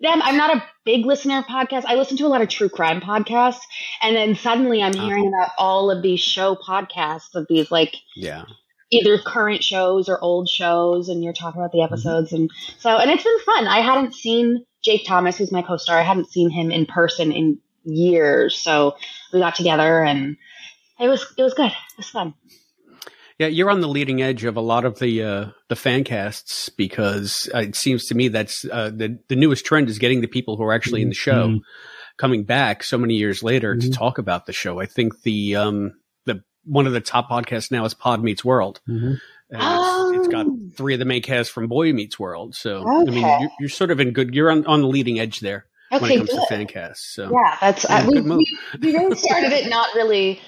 [0.00, 0.20] them.
[0.22, 1.84] I'm not a big listener of podcasts.
[1.86, 3.60] I listen to a lot of true crime podcasts,
[4.02, 5.06] and then suddenly I'm Uh-huh.
[5.06, 8.44] hearing about all of these show podcasts of these like Yeah.
[8.90, 13.10] either current shows or old shows, and you're talking about the episodes, and so and
[13.10, 13.66] it's been fun.
[13.66, 15.98] I hadn't seen Jake Thomas, who's my co-star.
[15.98, 18.96] I hadn't seen him in person in years, so
[19.32, 20.36] we got together and.
[21.02, 21.70] It was it was good.
[21.70, 22.34] It was fun.
[23.40, 26.68] Yeah, you're on the leading edge of a lot of the uh, the fan casts
[26.68, 30.26] because uh, it seems to me that's uh, the the newest trend is getting the
[30.28, 31.60] people who are actually in the show Mhm.
[32.18, 33.94] coming back so many years later to Mhm.
[33.96, 34.78] talk about the show.
[34.78, 35.92] I think the um
[36.26, 38.80] the one of the top podcasts now is Pod Meets World.
[38.86, 39.18] Mhm.
[39.52, 40.58] And it's, it's got Oh.
[40.76, 42.54] three of the main casts from Boy Meets World.
[42.54, 44.34] So I mean, you're, you're sort of in good.
[44.34, 46.40] You're on, on the leading edge there when it comes good.
[46.40, 47.14] to fan casts.
[47.14, 48.38] So Yeah, that's Yeah, uh, we, good move.
[48.82, 50.40] we we really started it not really,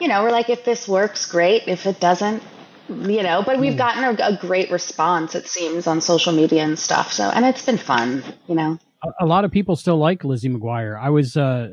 [0.00, 1.64] you know, we're like if this works, great.
[1.66, 2.42] If it doesn't,
[2.88, 3.60] you know, but Hmm.
[3.60, 5.34] we've gotten a, a great response.
[5.34, 7.12] It seems on social media and stuff.
[7.12, 8.78] So and it's been fun, you know.
[9.02, 11.00] a, a lot of people still like Lizzie McGuire.
[11.00, 11.68] I was uh,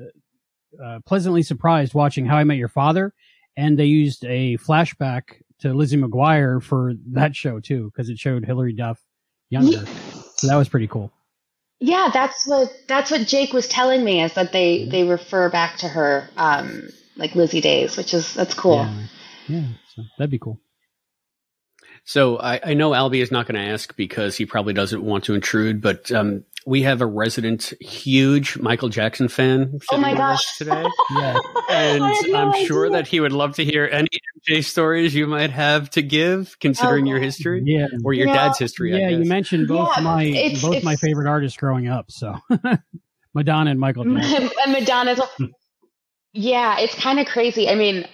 [0.84, 3.14] uh, pleasantly surprised watching How I Met Your Father,
[3.58, 8.46] and they used a flashback to Lizzie McGuire for that show too, because it showed
[8.46, 9.00] Hilary Duff
[9.50, 9.88] younger.
[10.38, 11.12] so that was pretty cool.
[11.80, 15.78] Yeah, that's what that's what Jake was telling me is that they they refer back
[15.80, 18.78] to her um like Lizzie Days, which is that's cool.
[18.78, 19.04] Yeah,
[19.48, 20.60] yeah so that'd be cool.
[22.06, 25.24] So I, I know Albie is not going to ask because he probably doesn't want
[25.26, 30.12] to intrude, but um, we have a resident huge Michael Jackson fan Oh my sitting
[30.12, 30.40] with gosh.
[30.46, 31.38] us today, Yeah.
[31.72, 34.10] and I had no I'm sure that he would love to hear any
[34.50, 37.88] MJ stories you might have to give, considering Oh, your history Yeah.
[38.04, 38.34] or your Yeah.
[38.34, 38.94] dad's history.
[38.94, 42.12] I Yeah, you mentioned both Yeah, my it's- both my favorite artists growing up.
[42.12, 42.36] So
[43.34, 44.50] Madonna and Michael Jackson.
[44.62, 45.22] and Madonna's.
[46.34, 47.70] Yeah, it's kind of crazy.
[47.70, 48.08] I mean,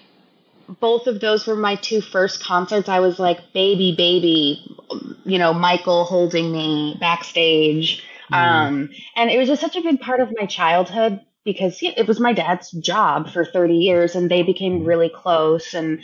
[0.80, 2.90] both of those were my two first concerts.
[2.90, 4.78] I was like baby, baby,
[5.26, 8.04] you know, Michael holding me backstage.
[8.32, 12.08] Um, and it was just such a big part of my childhood because yeah, it
[12.08, 16.04] was my dad's job for 30 years and they became really close and,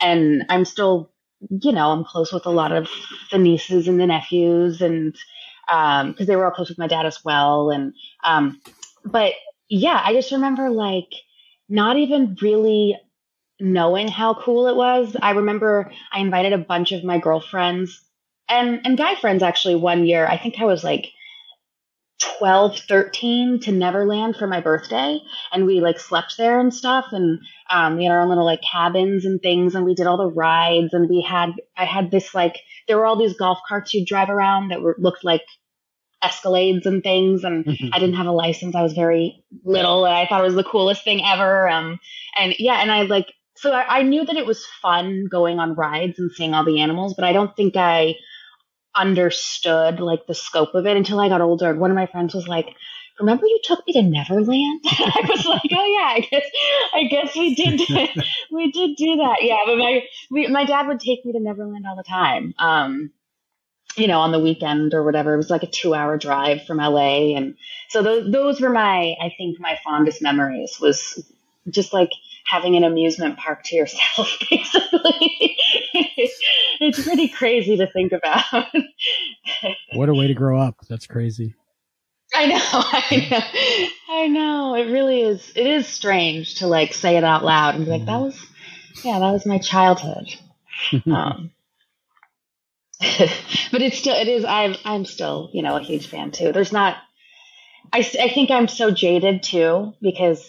[0.00, 1.10] and I'm still,
[1.48, 2.88] you know, I'm close with a lot of
[3.32, 5.16] the nieces and the nephews and,
[5.68, 7.70] um, cause they were all close with my dad as well.
[7.70, 8.60] And, um,
[9.04, 9.32] but
[9.68, 11.10] yeah, I just remember like
[11.68, 12.96] not even really
[13.60, 15.16] knowing how cool it was.
[15.20, 18.02] I remember I invited a bunch of my girlfriends
[18.48, 20.26] and and guy friends actually one year.
[20.26, 21.06] I think I was like
[22.38, 25.18] 12, 13 to Neverland for my birthday
[25.52, 28.60] and we like slept there and stuff and um we had our own little like
[28.62, 32.34] cabins and things and we did all the rides and we had I had this
[32.34, 35.42] like there were all these golf carts you'd drive around that were looked like
[36.24, 38.74] escalades and things and I didn't have a license.
[38.74, 41.68] I was very little and I thought it was the coolest thing ever.
[41.68, 42.00] Um,
[42.36, 45.74] and yeah, and I like, so I, I knew that it was fun going on
[45.74, 48.16] rides and seeing all the animals, but I don't think I
[48.94, 51.70] understood like the scope of it until I got older.
[51.70, 52.74] And one of my friends was like,
[53.20, 54.80] remember you took me to Neverland?
[54.86, 56.50] I was like, oh yeah, I guess,
[56.94, 57.80] I guess we did,
[58.50, 59.36] we did do that.
[59.42, 59.58] Yeah.
[59.66, 62.54] But my, we, my dad would take me to Neverland all the time.
[62.58, 63.12] Um,
[63.96, 65.34] you know, on the weekend or whatever.
[65.34, 67.36] It was like a two hour drive from LA.
[67.36, 67.56] And
[67.88, 71.24] so those, those were my, I think my fondest memories was
[71.68, 72.10] just like
[72.46, 75.56] having an amusement park to yourself, basically.
[76.80, 78.66] it's pretty crazy to think about.
[79.94, 80.76] What a way to grow up.
[80.88, 81.54] That's crazy.
[82.34, 84.74] I know, I know, I know.
[84.74, 85.52] It really is.
[85.54, 88.38] It is strange to like say it out loud and be like, that was,
[89.04, 90.34] yeah, that was my childhood.
[91.06, 91.52] um,
[93.72, 94.44] but it's still, it is.
[94.44, 96.52] I'm, I'm still, you know, a huge fan too.
[96.52, 96.96] There's not.
[97.92, 100.48] I I think I'm so jaded too because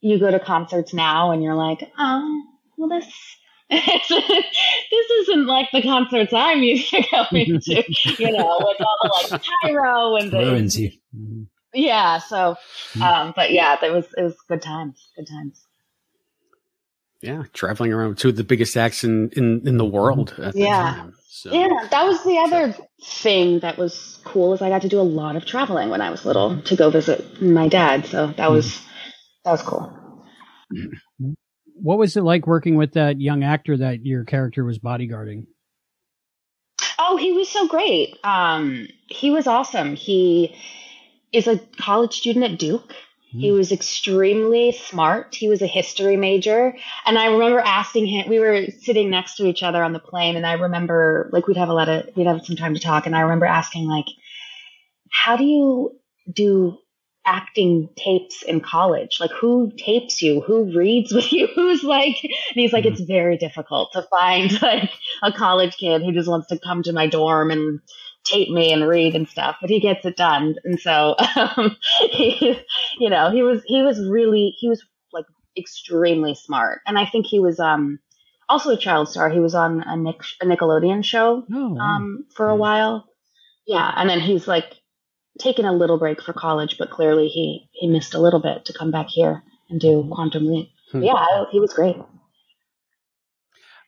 [0.00, 2.42] you go to concerts now and you're like, oh,
[2.76, 3.06] well, this.
[3.70, 7.84] this isn't like the concerts I'm used to going to,
[8.18, 10.90] you know, with all the like pyro and the Ruins you.
[11.16, 11.46] Mhm.
[11.72, 12.18] yeah.
[12.18, 12.56] So,
[13.00, 15.06] um, but yeah, it was it was good times.
[15.16, 15.64] Good times.
[17.20, 20.54] Yeah, traveling around with two of the biggest acts in, in, in the world at
[20.54, 20.82] the Yeah.
[20.82, 21.14] time.
[21.32, 25.00] So, Yeah, that was the other thing that was cool is I got to do
[25.00, 28.06] a lot of traveling when I was little to go visit my dad.
[28.06, 28.76] So that was
[29.44, 29.96] that was cool.
[31.82, 35.46] What was it like working with that young actor that your character was bodyguarding?
[36.98, 38.18] Oh, he was so great.
[38.22, 39.96] Um, he was awesome.
[39.96, 40.54] He
[41.32, 42.94] is a college student at Duke,
[43.32, 45.36] He was extremely smart.
[45.36, 46.76] He was a history major.
[47.06, 50.36] And I remember asking him, we were sitting next to each other on the plane.
[50.36, 53.06] And I remember, like, we'd have a lot of, we'd have some time to talk.
[53.06, 54.06] And I remember asking, like,
[55.12, 55.96] how do you
[56.32, 56.76] do
[57.24, 59.18] acting tapes in college?
[59.20, 60.40] Like, who tapes you?
[60.40, 61.46] Who reads with you?
[61.54, 62.94] Who's like, and he's like, mm-hmm.
[62.94, 64.90] it's very difficult to find, like,
[65.22, 67.80] a college kid who just wants to come to my dorm and,
[68.24, 70.56] tape me and read and stuff, but he gets it done.
[70.64, 71.76] And so, um,
[72.10, 72.58] he,
[72.98, 76.80] you know, he was, he was really, he was like extremely smart.
[76.86, 77.98] And I think he was, um,
[78.48, 79.30] also a child star.
[79.30, 81.80] He was on a, Nick, a Nickelodeon show, oh, wow.
[81.80, 83.06] um, for a while.
[83.66, 83.92] Yeah.
[83.96, 84.80] And then he's like
[85.38, 88.72] taken a little break for college, but clearly he, he missed a little bit to
[88.72, 90.70] come back here and do Quantum Leap.
[90.90, 91.02] Hmm.
[91.02, 91.96] Yeah, he was great.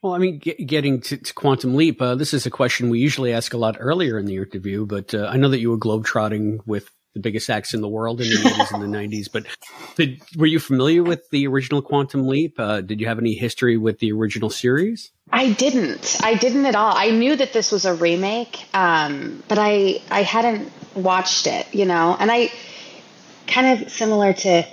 [0.03, 2.99] Well, I mean, get, getting to, to, Quantum Leap, uh, this is a question we
[2.99, 5.79] usually ask a lot earlier in the interview, but uh, I know that you were
[5.79, 9.47] globetrotting with the biggest acts in the world in the 80s and the 90s, but
[9.95, 12.59] did, were you familiar with the original Quantum Leap?
[12.59, 15.13] Uh, did you have any history with the original series?
[15.31, 16.17] I didn't.
[16.21, 16.97] I didn't at all.
[16.97, 21.85] I knew that this was a remake, um, but I, I hadn't watched it, you
[21.85, 22.51] know, and I
[23.47, 24.67] kind of similar to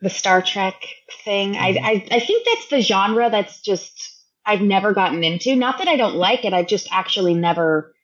[0.00, 0.80] the Star Trek
[1.24, 1.56] thing.
[1.56, 1.84] I, mm-hmm.
[1.84, 4.07] I, I think that's the genre that's just
[4.48, 5.54] I've never gotten into.
[5.54, 7.94] Not that I don't like it, I've just actually never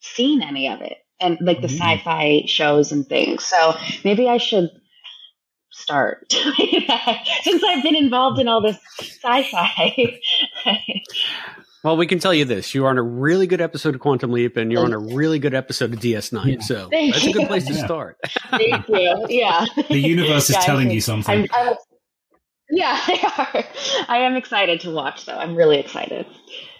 [0.00, 1.78] seen any of it and like the mm.
[1.78, 3.46] sci-fi shows and things.
[3.46, 4.68] So maybe I should
[5.72, 10.20] start since I've been involved in all this sci-fi.
[11.82, 14.32] well, we can tell you this: you are on a really good episode of Quantum
[14.32, 16.46] Leap, and you're on a really good episode of DS9.
[16.46, 16.60] Yeah.
[16.60, 17.30] So Thank that's you.
[17.30, 17.84] a good place to yeah.
[17.86, 18.18] start.
[18.50, 19.26] Thank you.
[19.30, 21.48] Yeah, the universe is telling you something.
[21.54, 21.76] I'm, I'm,
[22.70, 23.64] yeah, they are.
[24.08, 25.36] I am excited to watch, though.
[25.36, 26.26] I'm really excited.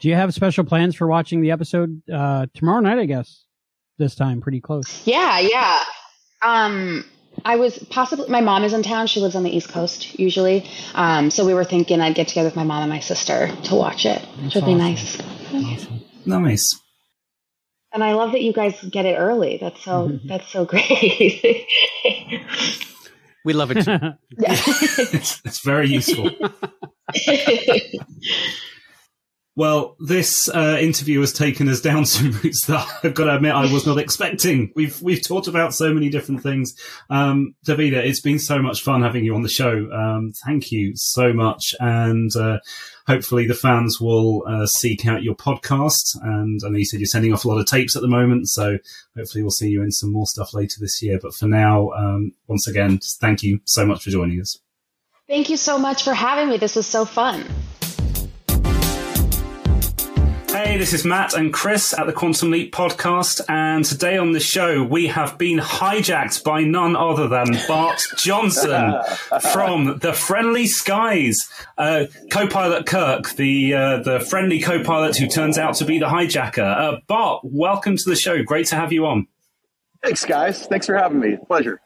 [0.01, 2.99] Do you have special plans for watching the episode uh, tomorrow night?
[2.99, 3.45] I guess
[3.99, 5.07] this time, pretty close.
[5.07, 5.83] Yeah, yeah.
[6.43, 7.05] Um,
[7.45, 9.07] I was possibly my mom is in town.
[9.07, 10.69] She lives on the East Coast usually.
[10.95, 13.75] Um, so we were thinking I'd get together with my mom and my sister to
[13.75, 14.67] watch it, which would awesome.
[14.67, 15.21] be nice.
[15.53, 16.03] Awesome.
[16.25, 16.81] Nice.
[17.93, 19.59] And I love that you guys get it early.
[19.61, 20.29] That's so mm-hmm.
[20.29, 21.67] that's so great.
[23.47, 23.97] We love it too.
[24.39, 26.31] it's, it's very useful.
[29.59, 33.55] Well, this uh, interview has taken us down some routes that I've got to admit
[33.55, 34.71] I was not expecting.
[34.77, 36.75] We've we've talked about so many different things.
[37.09, 39.89] Um, Davida, it's been so much fun having you on the show.
[39.91, 42.59] Um, thank you so much, and uh,
[43.07, 46.17] hopefully the fans will uh, seek out your podcast.
[46.23, 48.49] And I know you said you're sending off a lot of tapes at the moment,
[48.49, 48.79] so
[49.17, 51.19] hopefully we'll see you in some more stuff later this year.
[51.21, 54.59] But for now, um, once again, thank you so much for joining us.
[55.29, 56.57] Thank you so much for having me.
[56.57, 57.45] This was so fun.
[60.57, 64.41] Hey, this is Matt and Chris at the Quantum Leap podcast, and today on the
[64.41, 68.95] show we have been hijacked by none other than Bart Johnson
[69.53, 75.75] from the Friendly Skies, uh, co-pilot Kirk, the uh, the friendly co-pilot who turns out
[75.75, 76.63] to be the hijacker.
[76.63, 78.43] Uh, Bart, welcome to the show.
[78.43, 79.27] Great to have you on.
[80.03, 80.67] Thanks, guys.
[80.67, 81.37] Thanks for having me.
[81.47, 81.83] Pleasure.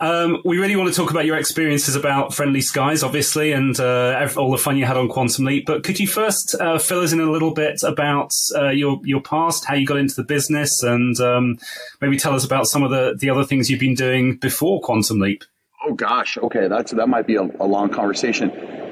[0.00, 4.28] Um, we really want to talk about your experiences about Friendly Skies, obviously, and uh,
[4.38, 5.66] all the fun you had on Quantum Leap.
[5.66, 9.20] But could you first uh, fill us in a little bit about uh, your your
[9.20, 11.58] past, how you got into the business, and um,
[12.00, 15.20] maybe tell us about some of the, the other things you've been doing before Quantum
[15.20, 15.44] Leap?
[15.84, 18.48] Oh gosh, okay, that's that might be a, a long conversation.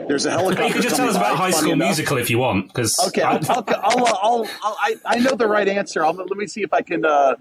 [0.08, 0.66] There's a helicopter.
[0.66, 3.40] you could just tell us about High School Musical if you want, because okay, I'll,
[3.48, 6.02] I'll, I'll, I'll, i I know the right answer.
[6.02, 7.36] let me see if I can uh,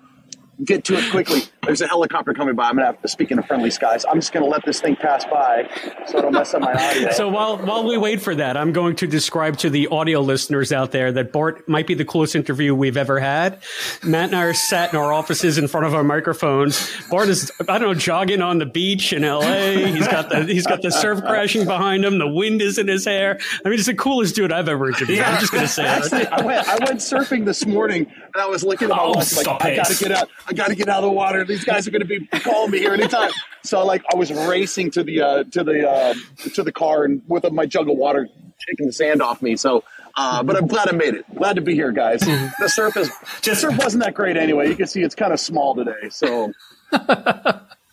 [0.64, 1.42] get to it quickly.
[1.64, 2.70] There's a helicopter coming by.
[2.70, 5.26] I'm gonna have to, speaking of friendly skies, I'm just gonna let this thing pass
[5.26, 5.70] by
[6.08, 7.12] so I don't mess up my audio.
[7.12, 10.72] So while while we wait for that, I'm going to describe to the audio listeners
[10.72, 13.62] out there that Bart might be the coolest interview we've ever had.
[14.04, 16.90] Matt and I are sat in our offices in front of our microphones.
[17.10, 19.92] Bart is I don't know jogging on the beach in L.A.
[19.92, 22.18] He's got the he's got the surf crashing behind him.
[22.18, 23.40] The wind is in his hair.
[23.66, 25.18] I mean, he's the coolest dude I've ever interviewed.
[25.18, 25.32] Yeah.
[25.32, 25.86] I'm just gonna say.
[25.88, 29.12] Actually, I went I went surfing this morning and I was looking at my oh,
[29.12, 30.30] watch like I gotta get out.
[30.48, 31.44] I gotta get out of the water.
[31.44, 33.32] These guys are going to be calling me here anytime.
[33.64, 36.14] So like I was racing to the uh, to the uh,
[36.54, 38.28] to the car and with my jug of water,
[38.68, 39.56] taking the sand off me.
[39.56, 39.84] So.
[40.20, 41.26] Uh, but I'm glad I made it.
[41.36, 42.22] Glad to be here, guys.
[42.22, 44.68] The surf is just surf wasn't that great anyway.
[44.68, 46.10] You can see it's kind of small today.
[46.10, 46.52] So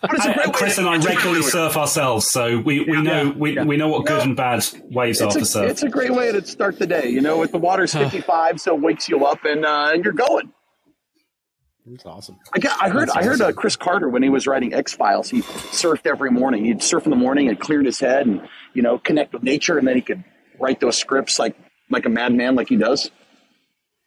[0.08, 3.64] I, Chris and I regularly surf ourselves, so we, we yeah, know we, yeah.
[3.64, 5.70] we know what good and bad waves are for surf.
[5.70, 7.08] It's a great way to start the day.
[7.08, 10.12] You know, with the water's 55, so it wakes you up and uh, and you're
[10.12, 10.52] going.
[11.86, 12.38] That's awesome.
[12.54, 13.08] I, got, I heard.
[13.08, 15.28] That's I heard uh, Chris Carter when he was writing X Files.
[15.28, 16.64] He surfed every morning.
[16.64, 19.76] He'd surf in the morning and cleared his head and you know connect with nature,
[19.76, 20.24] and then he could
[20.58, 21.56] write those scripts like
[21.90, 23.10] like a madman, like he does.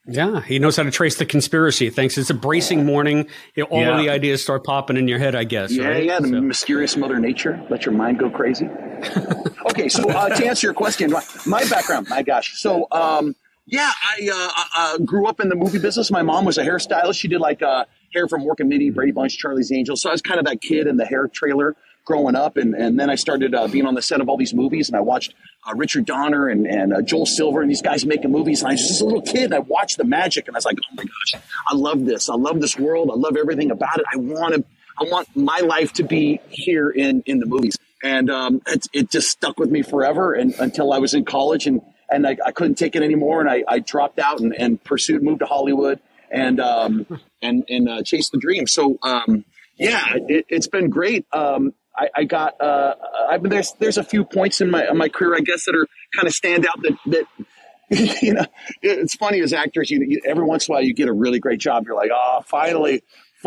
[0.10, 1.90] Yeah, he knows how to trace the conspiracy.
[1.90, 2.18] Thanks.
[2.18, 3.28] It's a bracing morning.
[3.70, 3.98] all yeah.
[3.98, 5.70] of the ideas start popping in your head, I guess.
[5.70, 6.06] Yeah, right?
[6.06, 6.20] yeah.
[6.20, 6.42] The so.
[6.42, 7.62] mysterious Mother Nature.
[7.70, 8.68] Let your mind go crazy.
[9.70, 11.12] okay, so uh, to answer your question,
[11.46, 12.58] my background, my gosh.
[12.58, 13.36] So, um,
[13.68, 16.10] yeah, I uh, uh, grew up in the movie business.
[16.10, 17.20] My mom was a hairstylist.
[17.20, 20.02] She did like uh, hair from Mork and Brady Bunch, Charlie's Angels.
[20.02, 21.76] So I was kind of that kid in the hair trailer
[22.06, 22.56] growing up.
[22.56, 24.96] And, and then I started uh, being on the set of all these movies and
[24.96, 25.34] I watched
[25.70, 28.62] uh, Richard Donner and, and uh, Joel Silver and these guys making movies.
[28.62, 30.66] And I was just a little kid and I watched the magic and I was
[30.66, 32.30] like, oh my gosh, I love this.
[32.30, 33.12] I love this world.
[33.12, 34.06] I love everything about it.
[34.12, 34.64] I want to,
[34.98, 37.78] I want my life to be here in, in the movies.
[38.02, 41.68] And um, it, it just stuck with me forever and until I was in college
[41.68, 43.41] and, and I, I couldn't take it anymore.
[43.41, 46.00] And I, I dropped out and, and pursued, moved to Hollywood
[46.32, 47.06] and, um,
[47.41, 48.67] and, and uh, chased the dream.
[48.67, 49.46] So, um,
[49.78, 51.26] yeah, it, has been great.
[51.32, 52.93] Um, I, I got uh,
[53.30, 55.76] I mean, there's there's a few points in my in my career I guess that
[55.76, 57.26] are kind of stand out that that
[58.22, 58.46] you know
[58.82, 61.39] it's funny as actors you, you, every once in a while you get a really
[61.39, 63.02] great job you're like oh finally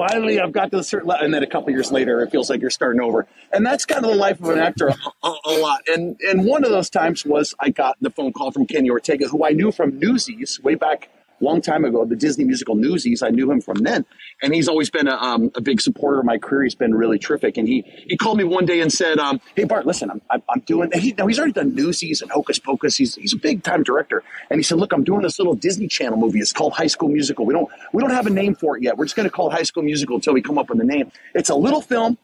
[0.08, 2.48] finally I've got to a certain level and then a couple years later it feels
[2.48, 3.26] like you're starting over.
[3.52, 5.82] And that's kind of the life of an actor a, a, a, lot.
[5.88, 9.28] And and one of those times was I got the phone call from Kenny Ortega
[9.28, 13.22] who I knew from Newsies way back long time ago, the Disney musical Newsies.
[13.22, 14.04] I knew him from then,
[14.42, 16.64] and he's always been a, um, a big supporter of my career.
[16.64, 17.56] He's been really terrific.
[17.56, 20.60] And he he called me one day and said, um, "Hey Bart, listen, I'm I'm,
[20.60, 20.90] doing.
[20.92, 22.96] He, now he's already done Newsies and Hocus Pocus.
[22.96, 24.22] He's he's a big time director.
[24.50, 26.38] And he said, look, I'm doing this little Disney Channel movie.
[26.38, 27.44] It's called High School Musical.
[27.46, 28.96] We don't we don't have a name for it yet.
[28.96, 30.84] We're just going to call it High School Musical until we come up with a
[30.84, 31.10] name.
[31.34, 32.18] It's a little film."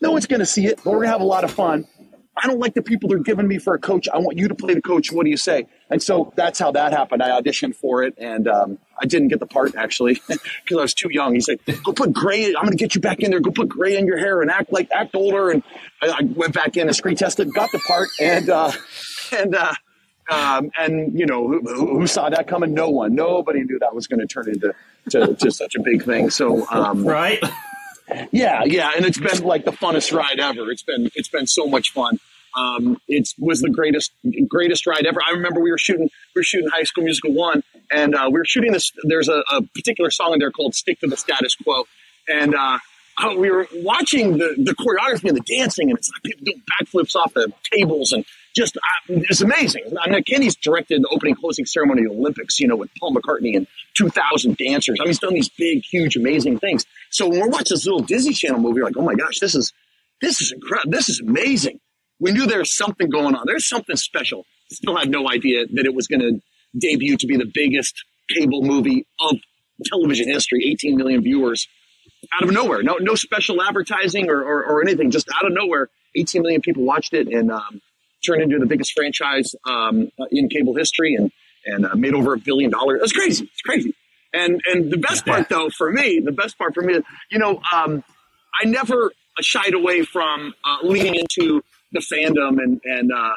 [0.00, 1.86] No one's going to see it, but we're going to have a lot of fun.
[2.36, 4.08] I don't like the people they're giving me for a coach.
[4.12, 5.12] I want you to play the coach.
[5.12, 5.66] What do you say?
[5.90, 7.22] And so that's how that happened.
[7.22, 10.94] I auditioned for it, and um, I didn't get the part actually because I was
[10.94, 11.34] too young.
[11.34, 12.46] He said, "Go put gray.
[12.46, 13.40] I'm going to get you back in there.
[13.40, 15.62] Go put gray in your hair and act like act older." And
[16.00, 18.72] I, I went back in and screen tested, got the part, and uh,
[19.36, 19.74] and uh,
[20.30, 22.72] um, and you know who, who, saw that coming?
[22.72, 23.14] No one.
[23.14, 24.74] Nobody knew that was going to turn into
[25.10, 26.30] to, to, such a big thing.
[26.30, 27.42] So um, right.
[28.32, 30.70] Yeah, yeah, and it's been like the funnest ride ever.
[30.70, 32.18] It's been it's been so much fun.
[32.56, 34.12] Um, it was the greatest
[34.48, 35.20] greatest ride ever.
[35.26, 38.38] I remember we were shooting we were shooting High School Musical one, and uh, we
[38.38, 38.92] were shooting this.
[39.04, 41.84] There's a, a, particular song in there called "Stick to the Status Quo,"
[42.28, 42.78] and uh,
[43.36, 47.16] we were watching the, the choreography and the dancing, and it's like people doing backflips
[47.16, 49.84] off the tables, and just uh, it's amazing.
[50.00, 53.14] I mean, Kenny's directed the opening closing ceremony of the Olympics, you know, with Paul
[53.14, 54.98] McCartney and 2,000 dancers.
[55.00, 56.84] I mean, he's done these big, huge, amazing things.
[57.10, 59.54] So when we're watching this little Disney Channel movie, you're like, oh my gosh, this
[59.54, 59.72] is
[60.20, 60.92] this is incredible.
[60.92, 61.80] This is amazing.
[62.20, 63.42] We knew there was something going on.
[63.46, 64.46] There's something special.
[64.70, 66.40] Still had no idea that it was going to
[66.78, 69.36] debut to be the biggest cable movie of
[69.84, 71.66] television history, 18 million viewers
[72.36, 72.82] out of nowhere.
[72.82, 75.10] No, no special advertising or, or, or anything.
[75.10, 77.80] Just out of nowhere, 18 million people watched it and um,
[78.24, 81.32] turned into the biggest franchise um, in cable history and
[81.66, 83.00] and uh, made over a billion dollars.
[83.02, 83.44] It's crazy.
[83.44, 83.94] It's crazy.
[84.32, 87.60] And and the best part though for me, the best part for me, you know,
[87.72, 88.02] um,
[88.60, 93.34] I never shied away from uh, leaning into the fandom and and uh,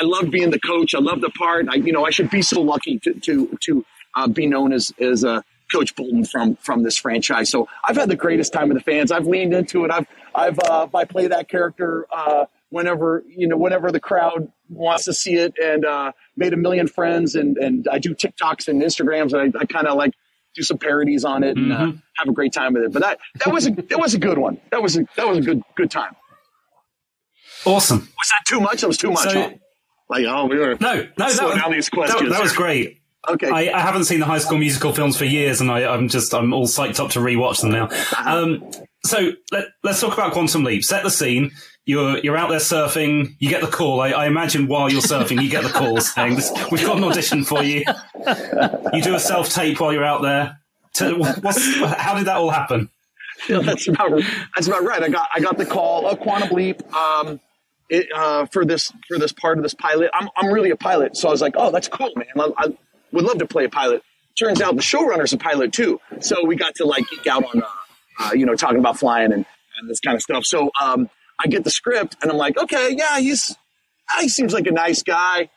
[0.00, 0.94] I love being the coach.
[0.94, 1.66] I love the part.
[1.68, 3.84] I you know I should be so lucky to to to
[4.14, 7.50] uh, be known as as a Coach Bolton from from this franchise.
[7.50, 9.10] So I've had the greatest time with the fans.
[9.10, 9.90] I've leaned into it.
[9.90, 15.04] I've I've uh, I play that character uh, whenever you know whenever the crowd wants
[15.04, 17.34] to see it, and uh, made a million friends.
[17.34, 20.14] And and I do TikToks and Instagrams, and I, I kind of like
[20.54, 21.96] do some parodies on it and uh, mm-hmm.
[22.16, 22.92] have a great time with it.
[22.92, 24.60] But that that was a that was a good one.
[24.70, 26.16] That was a that was a good good time.
[27.64, 28.00] Awesome.
[28.00, 28.80] Was that too much?
[28.80, 29.30] That was too much.
[29.30, 29.50] So, huh?
[30.08, 32.22] Like oh, we were no no that was, these questions.
[32.22, 32.98] That, that was great.
[33.28, 33.48] Okay.
[33.48, 36.34] I, I, haven't seen the High School Musical films for years, and I, am just
[36.34, 37.88] I'm all psyched up to rewatch them now.
[38.26, 38.68] Um,
[39.04, 40.82] so let, us talk about Quantum Leap.
[40.82, 41.52] Set the scene.
[41.84, 43.34] You're you're out there surfing.
[43.40, 44.00] You get the call.
[44.00, 46.40] I, I imagine while you're surfing, you get the call saying,
[46.70, 47.84] "We've got an audition for you."
[48.92, 50.58] You do a self tape while you're out there.
[50.98, 52.88] How did that all happen?
[53.48, 54.22] Yeah, that's about
[54.54, 55.02] that's about right.
[55.02, 56.06] I got I got the call.
[56.06, 56.82] Oh, Quantum Leap.
[56.94, 57.40] Um,
[57.92, 60.10] it, uh, for this for this part of this pilot.
[60.14, 62.26] I'm I'm really a pilot, so I was like, oh, that's cool, man.
[62.36, 62.76] I, I
[63.12, 64.02] would love to play a pilot.
[64.38, 67.62] Turns out the showrunner's a pilot too, so we got to like geek out on,
[67.62, 67.66] uh,
[68.20, 69.44] uh, you know, talking about flying and,
[69.78, 70.44] and this kind of stuff.
[70.44, 71.10] So um,
[71.42, 73.54] I get the script and I'm like, okay, yeah, he's
[74.20, 75.50] he seems like a nice guy.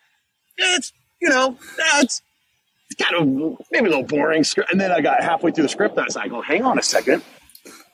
[0.58, 1.58] It's you know,
[1.98, 2.22] it's
[3.02, 4.72] kind of maybe a little boring script.
[4.72, 6.78] And then I got halfway through the script and I was like, oh, hang on
[6.78, 7.24] a second.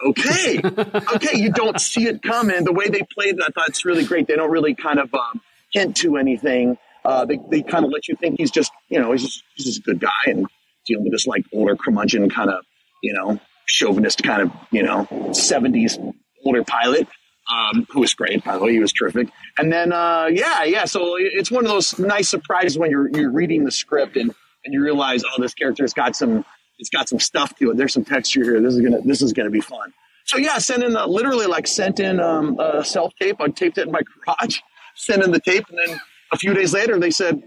[0.04, 0.60] Okay,
[1.16, 2.64] okay, you don't see it coming.
[2.64, 4.28] The way they played it, I thought it's really great.
[4.28, 6.78] They don't really kind of um, hint to anything.
[7.06, 9.66] Uh, they they kind of let you think he's just you know he's just, he's
[9.66, 10.46] just a good guy and
[10.86, 12.64] dealing with this like older curmudgeon kind of
[13.02, 15.98] you know chauvinist kind of you know 70s
[16.46, 17.08] older pilot
[17.52, 19.28] um, who was great by the way he was terrific
[19.58, 23.32] and then uh, yeah yeah so it's one of those nice surprises when you're you're
[23.32, 24.34] reading the script and
[24.66, 26.46] and you realize, oh, this character's got some,
[26.78, 27.78] it's got some stuff to it.
[27.78, 28.62] There's some texture here.
[28.62, 29.94] This is gonna, this is gonna be fun.
[30.26, 33.38] So yeah, sent in, literally like sent in um, a self tape.
[33.40, 34.60] I taped it in my garage,
[34.96, 36.00] sent in the tape, and then
[36.32, 37.42] a few days later they said,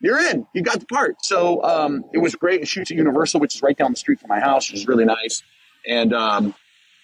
[0.00, 0.46] "You're in.
[0.54, 2.60] You got the part." So um, it was great.
[2.60, 4.88] It shoots at Universal, which is right down the street from my house, which is
[4.88, 5.42] really nice.
[5.86, 6.54] And um,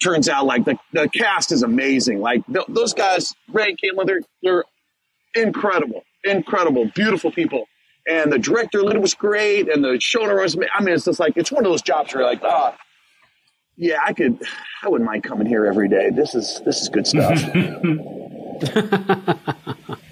[0.02, 2.20] turns out like the, the cast is amazing.
[2.20, 4.64] Like th- those guys, Ray and Caitlin, they're they're
[5.34, 7.66] incredible, incredible, beautiful people.
[8.06, 10.56] And the director Linda was great, and the showrunner was.
[10.74, 12.78] I mean, it's just like it's one of those jobs where you're like, ah, oh,
[13.76, 14.42] yeah, I could.
[14.82, 16.10] I wouldn't mind coming here every day.
[16.10, 17.40] This is this is good stuff.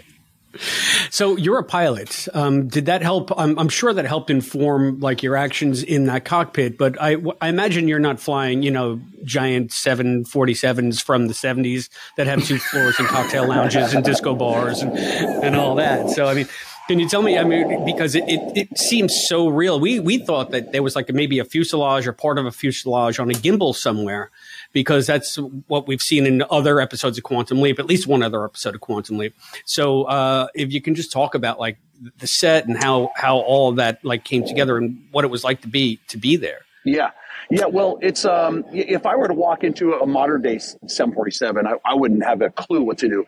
[1.11, 2.29] so you're a pilot.
[2.35, 3.31] Um, did that help?
[3.37, 6.79] I'm, I'm, sure that helped inform like your actions in that cockpit.
[6.79, 12.27] But I, I imagine you're not flying, you know, giant 747s from the 70s that
[12.27, 16.11] have two floors and cocktail lounges and disco bars and, and all that.
[16.11, 16.49] So I mean,
[16.89, 17.39] can you tell me?
[17.39, 19.79] I mean, because it, it, it, seems so real.
[19.79, 23.21] We we thought that there was like maybe a fuselage or part of a fuselage
[23.21, 24.31] on a gimbal somewhere,
[24.73, 28.45] because that's what we've seen in other episodes of Quantum Leap, at least one other
[28.45, 29.35] episode of Quantum Leap.
[29.65, 31.79] So uh, if you can just talk about like
[32.19, 35.61] the set and how how all that like came together and what it was like
[35.63, 36.61] to be to be there.
[36.85, 37.11] Yeah.
[37.51, 41.75] Yeah, well, it's um, if I were to walk into a modern day 747, I,
[41.85, 43.27] I wouldn't have a clue what to do.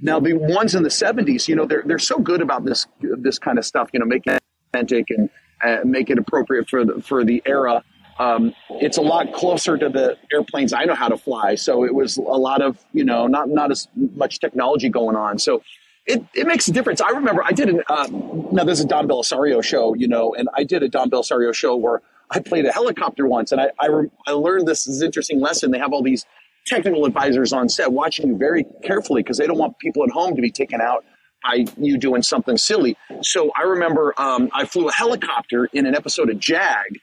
[0.00, 3.38] Now the ones in the 70s, you know, they're they're so good about this this
[3.38, 5.30] kind of stuff, you know, making it authentic and
[5.64, 7.82] uh, make it appropriate for the for the era.
[8.18, 11.94] Um, it's a lot closer to the airplanes I know how to fly, so it
[11.94, 15.38] was a lot of you know not not as much technology going on.
[15.38, 15.62] So
[16.06, 17.00] it, it makes a difference.
[17.00, 18.08] I remember I did an uh,
[18.52, 21.76] now there's a Don Bellisario show, you know, and I did a Don Bellisario show
[21.76, 25.40] where I played a helicopter once, and I I, re- I learned this, this interesting
[25.40, 25.70] lesson.
[25.70, 26.24] They have all these
[26.66, 30.34] technical advisors on set watching you very carefully because they don't want people at home
[30.36, 31.04] to be taken out
[31.44, 32.96] by you doing something silly.
[33.22, 36.98] So I remember um, I flew a helicopter in an episode of Jag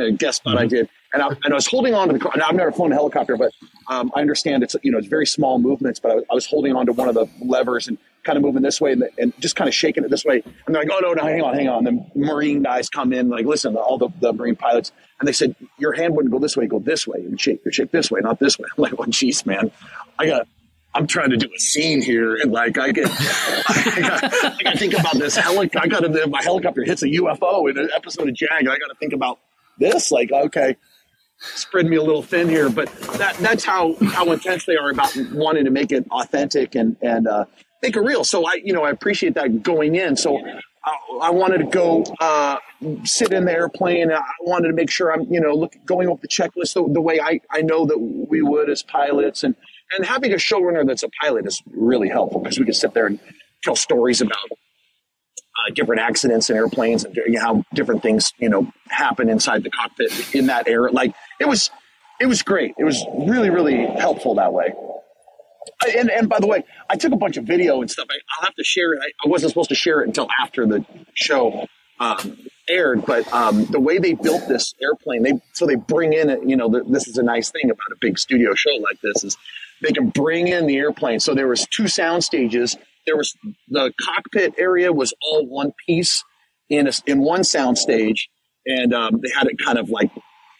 [0.00, 0.64] a guest spot mm-hmm.
[0.64, 2.32] I did, and I, and I was holding on to the car.
[2.36, 3.52] Now I've never flown a helicopter, but
[3.88, 6.00] um, I understand it's you know it's very small movements.
[6.00, 8.42] But I was, I was holding on to one of the levers and kind of
[8.42, 10.42] moving this way and, the, and, just kind of shaking it this way.
[10.66, 11.84] And they're like, oh, no, no, hang on, hang on.
[11.84, 15.54] The Marine guys come in, like, listen, all the, the Marine pilots, and they said,
[15.78, 17.18] your hand wouldn't go this way, go this way.
[17.18, 18.66] And shake, you shake this way, not this way.
[18.76, 19.70] I'm like, oh, jeez, man.
[20.18, 20.48] I got,
[20.94, 24.70] I'm trying to do a scene here, and like I get, I got, I got
[24.72, 25.80] to think about this helicopter.
[25.80, 28.78] I got to my helicopter hits a UFO in an episode of Jag, and I
[28.78, 29.40] got to think about
[29.78, 30.10] this.
[30.10, 30.76] Like, okay,
[31.38, 35.16] spread me a little thin here, but that that's how how intense they are about
[35.32, 37.44] wanting to make it authentic and and uh,
[37.82, 38.24] make it real.
[38.24, 40.16] So I, you know, I appreciate that going in.
[40.16, 40.40] So
[40.84, 42.56] I, I wanted to go uh,
[43.04, 44.10] sit in the airplane.
[44.10, 47.00] I wanted to make sure I'm, you know, look going over the checklist the, the,
[47.00, 49.44] way I, I know that we would as pilots.
[49.44, 49.54] And
[49.96, 53.06] and having a showrunner that's a pilot is really helpful because we can sit there
[53.06, 53.20] and
[53.62, 54.48] tell stories about
[55.56, 59.62] uh, different accidents in airplanes and you know, how different things, you know, happen inside
[59.62, 60.90] the cockpit in that era.
[60.90, 61.70] Like it was,
[62.20, 62.74] it was great.
[62.78, 64.72] It was really, really helpful that way
[65.96, 68.06] and, and by the way, I took a bunch of video and stuff.
[68.10, 69.00] I, will have to share it.
[69.02, 70.84] I, I, wasn't supposed to share it until after the
[71.14, 71.66] show
[72.00, 72.38] um,
[72.68, 76.38] aired, but um, the way they built this airplane, they so they bring in, a,
[76.44, 79.24] you know, the, this is a nice thing about a big studio show like this
[79.24, 79.36] is
[79.82, 81.20] they can bring in the airplane.
[81.20, 82.76] So there was two sound stages.
[83.06, 83.34] There was
[83.68, 86.24] the cockpit area was all one piece
[86.68, 88.28] in a, in one sound stage,
[88.66, 90.10] and um, they had it kind of like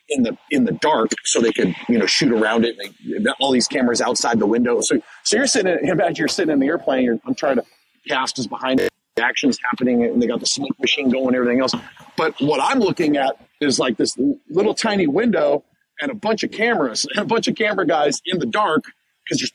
[0.09, 2.77] in the in the dark so they could you know shoot around it.
[2.79, 4.81] They, all these cameras outside the window.
[4.81, 5.77] So so you're sitting.
[5.83, 7.05] Imagine you're sitting in the airplane.
[7.05, 7.65] You're, I'm trying to
[8.09, 8.91] cast is behind it.
[9.19, 11.73] Action's happening, and they got the smoke machine going, everything else.
[12.17, 14.19] But what I'm looking at is like this
[14.51, 15.65] little tiny window
[16.01, 18.85] and a bunch of cameras and a bunch of camera guys in the dark
[19.25, 19.53] because to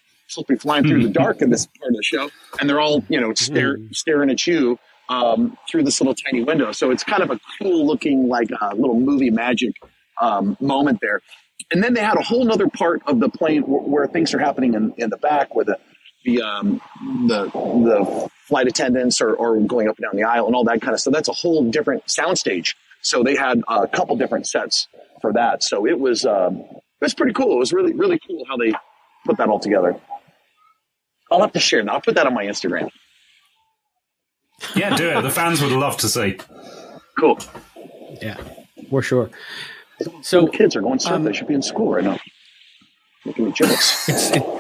[0.48, 3.20] be flying through the dark in this part of the show, and they're all you
[3.20, 6.72] know stare, staring at you um, through this little tiny window.
[6.72, 9.76] So it's kind of a cool looking like a little movie magic
[10.22, 11.22] um, moment there.
[11.72, 14.40] And then they had a whole other part of the plane where, where things are
[14.40, 15.78] happening in, in the back, where the
[16.26, 16.82] the um,
[17.28, 20.82] the the flight attendants are, are going up and down the aisle and all that
[20.82, 21.14] kind of stuff.
[21.14, 22.76] That's a whole different soundstage.
[23.02, 24.88] So they had a couple different sets
[25.22, 25.64] for that.
[25.64, 27.54] So it was um, it was pretty cool.
[27.54, 28.74] It was really really cool how they
[29.26, 29.96] put that all together.
[31.32, 31.92] I'll have to share that.
[31.92, 32.90] I'll put that on my Instagram.
[34.76, 35.22] Yeah, do it.
[35.22, 36.38] The fans would love to see.
[37.18, 37.40] Cool.
[38.22, 38.38] Yeah,
[38.90, 39.30] for sure.
[40.22, 41.14] So kids are going surf.
[41.14, 42.20] Um, they should be in school right now.
[43.26, 44.32] Making me jealous.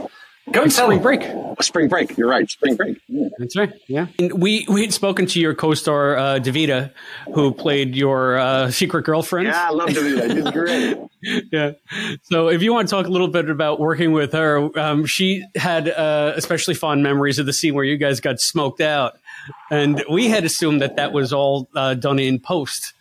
[0.50, 1.22] It's, it, Go and spring break.
[1.24, 2.18] Oh, spring break.
[2.18, 2.50] You're right.
[2.50, 3.00] Spring break.
[3.08, 3.30] Yeah.
[3.38, 3.74] That's right.
[3.88, 4.08] Yeah.
[4.18, 6.92] And we we had spoken to your co-star uh, Davida,
[7.34, 9.48] who played your uh, secret girlfriend.
[9.48, 10.34] Yeah, I love Davida.
[10.34, 10.52] She's
[11.22, 11.50] great.
[11.52, 11.72] yeah.
[12.24, 15.46] So if you want to talk a little bit about working with her, um, she
[15.56, 19.18] had uh, especially fond memories of the scene where you guys got smoked out,
[19.72, 22.94] and we had assumed that that was all uh, done in post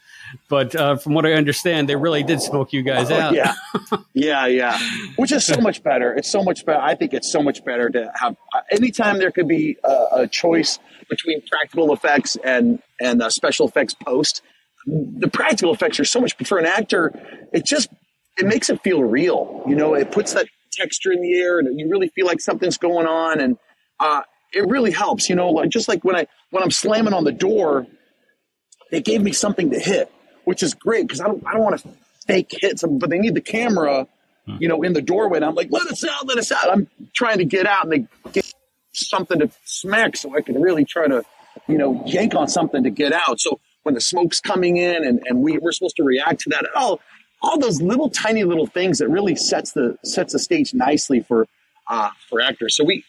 [0.49, 3.35] but uh, from what I understand, they really did smoke you guys oh, out.
[3.35, 3.55] Yeah,
[4.15, 4.79] yeah, yeah.
[5.17, 6.15] Which is so much better.
[6.15, 6.81] It's so much better.
[6.81, 8.37] I think it's so much better to have.
[8.55, 13.69] Uh, anytime there could be a, a choice between practical effects and and uh, special
[13.69, 14.43] effects post,
[14.87, 16.37] the practical effects are so much.
[16.37, 16.49] Better.
[16.49, 17.13] For an actor,
[17.53, 17.89] it just
[18.39, 19.65] it makes it feel real.
[19.67, 22.79] You know, it puts that texture in the air, and you really feel like something's
[22.79, 23.59] going on, and
[24.01, 24.23] uh,
[24.53, 25.29] it really helps.
[25.29, 27.87] You know, like just like when I when I'm slamming on the door,
[28.91, 30.11] they gave me something to hit,
[30.49, 31.89] which is great because I don't I don't want to
[32.27, 34.07] fake hit some, but they need the camera,
[34.47, 34.57] hmm.
[34.59, 35.37] you know, in the doorway.
[35.37, 36.71] And I'm like, let us out, let us out.
[36.71, 38.51] I'm trying to get out, and they get
[38.95, 41.23] something to smack so I can really try to,
[41.67, 43.39] you know, yank on something to get out.
[43.41, 46.65] So when the smoke's coming in and, and we, we're supposed to react to that,
[46.75, 47.01] all
[47.43, 51.47] all those little tiny little things that really sets the sets the stage nicely for
[51.89, 52.75] uh, for actors.
[52.75, 53.05] So we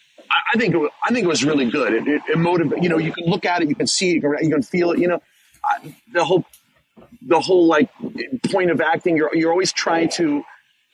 [0.54, 1.94] I, think it, I think it was really good.
[1.94, 2.84] It, it, it motivated.
[2.84, 4.62] You know, you can look at it, you can see it, you can, you can
[4.62, 4.98] feel it.
[4.98, 5.22] You know,
[5.64, 6.44] I, the whole
[7.22, 7.90] the whole like
[8.50, 9.16] point of acting.
[9.16, 10.42] You're you're always trying to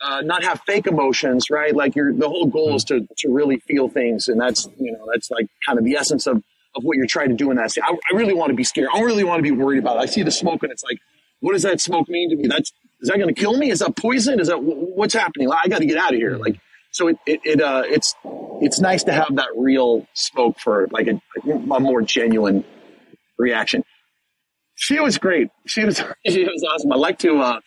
[0.03, 1.75] uh, not have fake emotions, right?
[1.75, 5.07] Like you're the whole goal is to to really feel things, and that's you know
[5.13, 6.43] that's like kind of the essence of
[6.75, 7.85] of what you're trying to do in that scene.
[7.85, 8.89] I, I really want to be scared.
[8.93, 10.01] I don't really want to be worried about it.
[10.01, 10.99] I see the smoke, and it's like,
[11.41, 12.49] what does that smoke mean to me?
[12.49, 13.71] That's is that going to kill me?
[13.71, 14.41] Is that poison?
[14.41, 15.51] Is that what's happening?
[15.51, 16.37] I got to get out of here.
[16.37, 16.59] Like
[16.91, 18.15] so it, it, it uh, it's
[18.63, 21.21] it's nice to have that real smoke for like a,
[21.51, 22.65] a more genuine
[23.39, 23.85] reaction.
[24.77, 25.49] She was great.
[25.67, 25.97] She was
[26.27, 26.93] she was awesome.
[26.93, 27.61] I like to uh,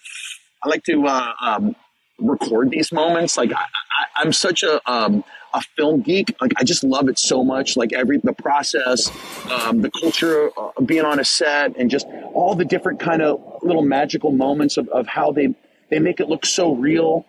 [0.64, 1.76] I like to uh, um,
[2.20, 3.38] record these moments.
[3.38, 6.36] Like I, am such a um, a film geek.
[6.40, 7.76] Like I just love it so much.
[7.76, 9.10] Like every the process,
[9.52, 13.42] um, the culture of being on a set, and just all the different kind of
[13.64, 15.54] little magical moments of, of how they
[15.90, 17.26] they make it look so real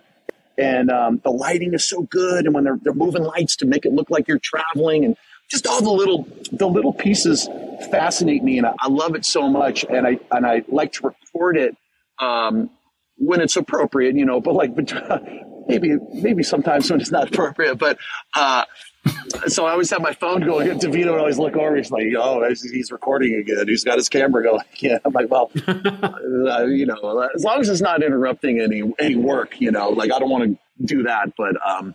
[0.58, 3.86] and um, the lighting is so good and when they're, they're moving lights to make
[3.86, 5.16] it look like you're traveling and
[5.48, 7.48] just all the little the little pieces
[7.90, 11.08] fascinate me and I, I love it so much and I and I like to
[11.08, 11.76] record it
[12.18, 12.70] um,
[13.16, 14.72] when it's appropriate you know but like
[15.68, 17.98] maybe maybe sometimes when it's not appropriate but
[18.34, 18.64] uh,
[19.46, 20.68] so I always have my phone going.
[20.78, 21.76] Davida would always look over.
[21.76, 23.66] He's like, "Oh, he's recording again.
[23.66, 27.68] He's got his camera going." Yeah, I'm like, "Well, uh, you know, as long as
[27.68, 31.32] it's not interrupting any any work, you know, like I don't want to do that."
[31.36, 31.94] But um,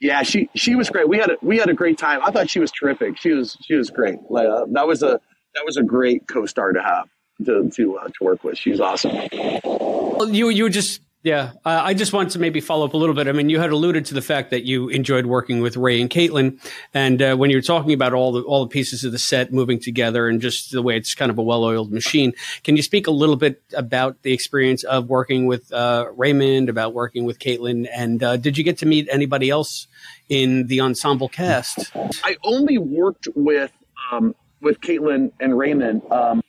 [0.00, 1.08] yeah, she she was great.
[1.08, 2.20] We had a, we had a great time.
[2.22, 3.18] I thought she was terrific.
[3.18, 4.18] She was she was great.
[4.28, 5.20] Like uh, that was a
[5.54, 7.08] that was a great co-star to have
[7.46, 8.58] to to uh, to work with.
[8.58, 9.16] She's awesome.
[9.64, 13.14] Well, you you just yeah, uh, I just want to maybe follow up a little
[13.14, 13.28] bit.
[13.28, 16.10] I mean, you had alluded to the fact that you enjoyed working with Ray and
[16.10, 16.60] Caitlin,
[16.92, 19.50] and uh, when you were talking about all the all the pieces of the set
[19.50, 23.06] moving together and just the way it's kind of a well-oiled machine, can you speak
[23.06, 27.88] a little bit about the experience of working with uh, Raymond, about working with Caitlin,
[27.90, 29.86] and uh, did you get to meet anybody else
[30.28, 31.90] in the ensemble cast?
[32.22, 33.72] I only worked with
[34.12, 36.02] um, with Caitlin and Raymond.
[36.12, 36.42] Um,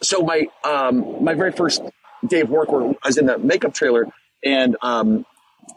[0.00, 1.82] so my um, my very first
[2.22, 4.06] of work I was in the makeup trailer
[4.44, 5.26] and um,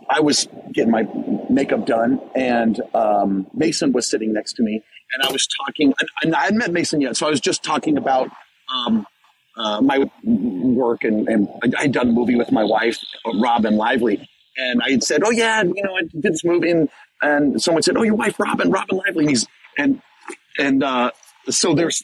[0.09, 1.07] I was getting my
[1.49, 4.83] makeup done, and um, Mason was sitting next to me,
[5.13, 5.93] and I was talking.
[6.23, 8.29] And I hadn't met Mason yet, so I was just talking about
[8.73, 9.05] um,
[9.57, 12.99] uh, my work, and, and I had done a movie with my wife,
[13.35, 14.27] Robin Lively,
[14.57, 16.89] and I had said, "Oh yeah, you know, I did this movie," and,
[17.21, 20.01] and someone said, "Oh, your wife, Robin, Robin Lively," and he's and
[20.57, 21.11] and uh,
[21.49, 22.03] so there's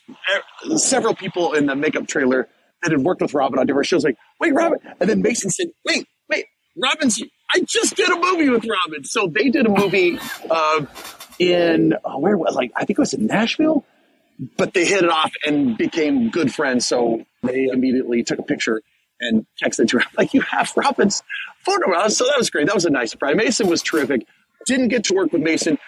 [0.78, 2.48] several people in the makeup trailer
[2.86, 4.80] that had worked with Robin on different shows, like, wait, Robin.
[5.00, 6.46] And then Mason said, wait, wait,
[6.82, 7.22] Robin's,
[7.54, 9.04] I just did a movie with Robin.
[9.04, 10.20] So they did a movie
[10.50, 10.86] uh,
[11.40, 13.84] in, oh, where was like, I think it was in Nashville,
[14.58, 16.86] but they hit it off and became good friends.
[16.86, 18.82] So they immediately took a picture
[19.20, 21.24] and texted to her, like, you have Robin's
[21.66, 22.08] photo.
[22.10, 22.68] So that was great.
[22.68, 23.36] That was a nice surprise.
[23.36, 24.28] Mason was terrific.
[24.68, 25.80] Didn't get to work with Mason.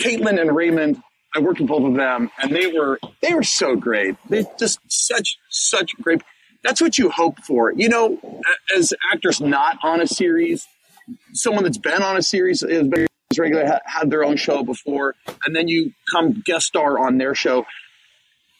[0.00, 1.02] Caitlin and Raymond
[1.34, 4.16] I worked with both of them, and they were they were so great.
[4.28, 6.22] They just such such great
[6.64, 7.72] that's what you hope for.
[7.72, 8.42] You know,
[8.76, 10.66] as actors not on a series,
[11.32, 12.88] someone that's been on a series is
[13.38, 15.14] regular had their own show before,
[15.46, 17.66] and then you come guest star on their show.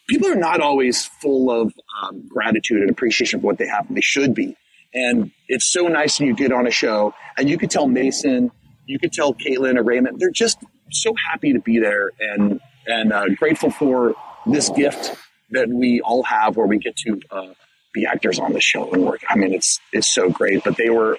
[0.07, 3.85] People are not always full of um, gratitude and appreciation for what they have.
[3.89, 4.55] They should be,
[4.93, 8.51] and it's so nice when you get on a show and you could tell Mason,
[8.85, 10.57] you could tell Caitlin or Raymond, they're just
[10.91, 14.15] so happy to be there and and uh, grateful for
[14.47, 15.15] this gift
[15.51, 17.19] that we all have, where we get to.
[17.31, 17.53] Uh,
[17.99, 19.21] be actors on the show and work.
[19.29, 20.63] I mean, it's it's so great.
[20.63, 21.17] But they were,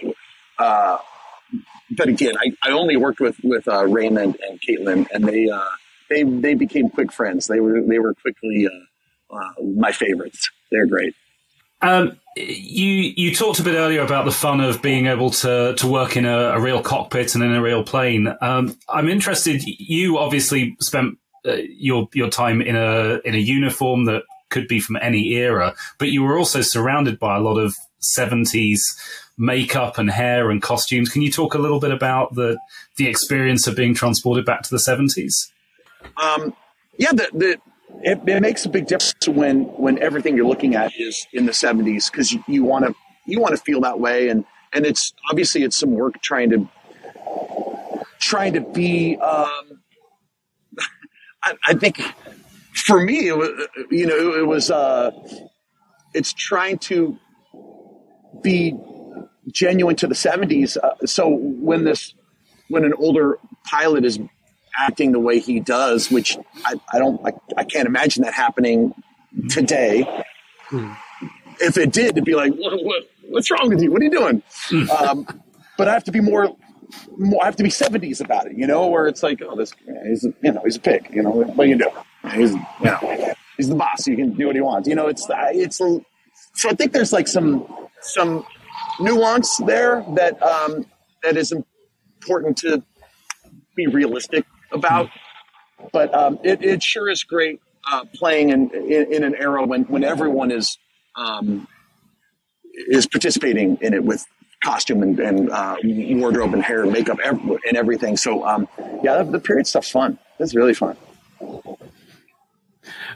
[0.58, 0.98] uh,
[1.90, 5.64] but again, I, I only worked with with uh, Raymond and Caitlin, and they uh,
[6.08, 7.46] they they became quick friends.
[7.46, 10.50] They were they were quickly uh, uh, my favorites.
[10.70, 11.14] They're great.
[11.82, 15.86] Um, you you talked a bit earlier about the fun of being able to to
[15.86, 18.34] work in a, a real cockpit and in a real plane.
[18.40, 19.62] Um, I'm interested.
[19.64, 24.80] You obviously spent uh, your your time in a in a uniform that could be
[24.80, 28.80] from any era, but you were also surrounded by a lot of 70s
[29.38, 31.08] makeup and hair and costumes.
[31.08, 32.58] Can you talk a little bit about the
[32.96, 35.50] the experience of being transported back to the 70s?
[36.16, 36.54] Um,
[36.98, 37.56] yeah, the, the
[38.02, 41.52] it, it, makes a big difference when when everything you're looking at is in the
[41.52, 42.94] 70s because you want to
[43.26, 46.68] you want to feel that way and and it's obviously it's some work trying to
[48.18, 49.82] trying to be um,
[51.42, 52.00] I, I, think
[52.80, 53.50] for me it was
[53.90, 55.10] you know it was uh,
[56.14, 57.18] it's trying to
[58.42, 58.74] be
[59.52, 62.14] genuine to the 70s uh, so when this
[62.68, 64.18] when an older pilot is
[64.78, 68.94] acting the way he does, which I, I don't, I, I, can't imagine that happening
[69.48, 70.04] today.
[70.70, 70.96] Mm.
[71.60, 73.90] If it did, it'd be like, what, what, what's wrong with you?
[73.90, 74.42] What are you doing?
[74.68, 74.88] Mm.
[74.88, 75.42] Um,
[75.76, 76.56] but I have to be more,
[77.18, 79.72] more, I have to be 70s about it, you know, where it's like, oh, this,
[80.06, 81.90] he's, a, you know, he's a pig, you know, what you do?
[82.34, 84.06] He's, you know, he's the boss.
[84.06, 84.88] You can do what he wants.
[84.88, 87.66] You know, it's, it's, so I think there's like some,
[88.00, 88.44] some
[89.00, 90.86] nuance there that, um,
[91.22, 92.82] that is important to
[93.74, 95.10] be realistic about.
[95.92, 97.60] But um, it, it sure is great
[97.90, 100.76] uh, playing in, in, in an era when when everyone is
[101.16, 101.66] um,
[102.74, 104.26] is participating in it with
[104.62, 108.18] costume and, and uh, wardrobe and hair and makeup and everything.
[108.18, 108.68] So um,
[109.02, 110.18] yeah, the, the period stuff's fun.
[110.38, 110.96] It's really fun.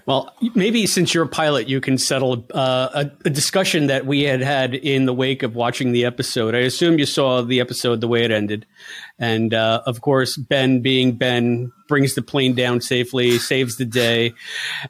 [0.07, 4.23] Well, maybe since you're a pilot, you can settle uh, a, a, discussion that we
[4.25, 6.55] had had in the wake of watching the episode.
[6.55, 8.67] I assume you saw the episode the way it ended.
[9.19, 14.35] And uh, of course, Ben, being Ben, brings the plane down safely, saves the day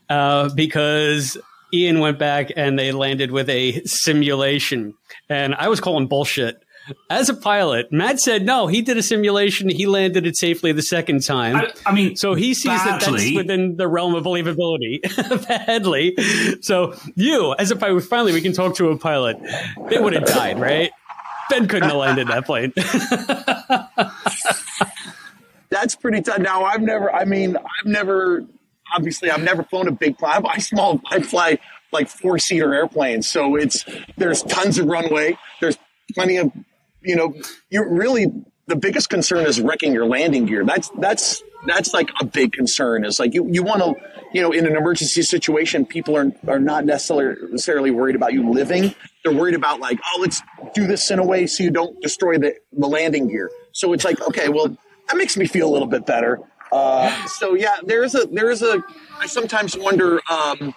[0.09, 1.37] uh, because
[1.73, 4.95] Ian went back and they landed with a simulation.
[5.29, 6.64] And I was calling bullshit
[7.09, 8.67] as a pilot, Matt said no.
[8.67, 9.69] He did a simulation.
[9.69, 11.57] He landed it safely the second time.
[11.57, 12.91] I, I mean, so he sees badly.
[12.91, 15.01] that that's within the realm of believability.
[15.67, 16.17] badly.
[16.61, 19.39] So you, as a pilot, finally we can talk to a pilot.
[19.89, 20.91] They would have died, right?
[21.51, 22.73] Ben couldn't have landed that plane.
[25.71, 26.39] that's pretty tough.
[26.39, 27.13] Now I've never.
[27.13, 28.45] I mean, I've never.
[28.95, 30.43] Obviously, I've never flown a big plane.
[30.47, 31.01] I small.
[31.11, 31.59] I fly
[31.93, 33.31] like four seater airplanes.
[33.31, 33.85] So it's
[34.17, 35.37] there's tons of runway.
[35.61, 35.79] There's
[36.15, 36.53] plenty of
[37.05, 37.35] you know,
[37.71, 38.27] you're really
[38.67, 40.65] the biggest concern is wrecking your landing gear.
[40.65, 43.05] That's that's that's like a big concern.
[43.05, 43.95] Is like you you want to
[44.33, 48.95] you know in an emergency situation, people are are not necessarily worried about you living.
[49.23, 50.43] They're worried about like oh let's
[50.75, 53.51] do this in a way so you don't destroy the the landing gear.
[53.73, 54.77] So it's like okay, well
[55.09, 56.41] that makes me feel a little bit better.
[56.73, 58.83] Uh, so yeah, there is a there is a.
[59.19, 60.21] I sometimes wonder.
[60.31, 60.75] Um,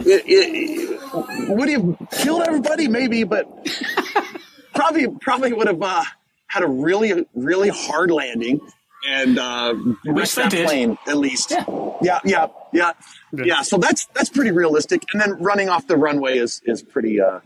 [0.00, 2.86] it, it, would he have killed everybody?
[2.86, 3.46] Maybe, but
[4.76, 6.04] probably probably would have uh,
[6.46, 8.60] had a really really hard landing
[9.08, 9.74] and uh,
[10.04, 10.66] Which that did.
[10.66, 11.50] plane at least.
[11.50, 11.64] Yeah.
[12.02, 12.92] yeah, yeah, yeah,
[13.32, 13.62] yeah.
[13.62, 15.04] So that's that's pretty realistic.
[15.12, 17.20] And then running off the runway is is pretty.
[17.20, 17.40] Uh,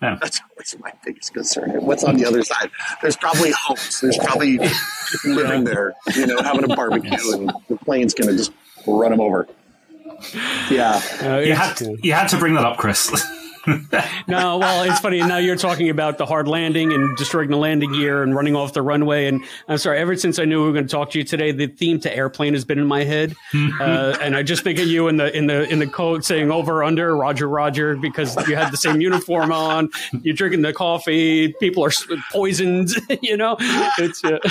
[0.00, 0.16] yeah.
[0.20, 1.70] That's always my biggest concern.
[1.84, 2.70] What's on the other side?
[3.02, 4.00] There's probably homes.
[4.00, 4.58] There's probably
[5.24, 8.52] living there, you know, having a barbecue, and the plane's going to just
[8.86, 9.48] run them over.
[10.70, 13.10] Yeah, uh, you had to, you had to bring that up, Chris.
[14.28, 15.18] no, well, it's funny.
[15.18, 18.72] Now you're talking about the hard landing and destroying the landing gear and running off
[18.72, 19.26] the runway.
[19.26, 21.52] And I'm sorry, ever since I knew we were going to talk to you today,
[21.52, 23.34] the theme to airplane has been in my head.
[23.80, 26.50] Uh, and I just think of you in the in the in the coat saying
[26.50, 29.88] over under Roger Roger because you had the same uniform on.
[30.22, 31.54] You're drinking the coffee.
[31.60, 31.90] People are
[32.32, 32.90] poisoned.
[33.22, 34.24] You know, it's.
[34.24, 34.38] Uh,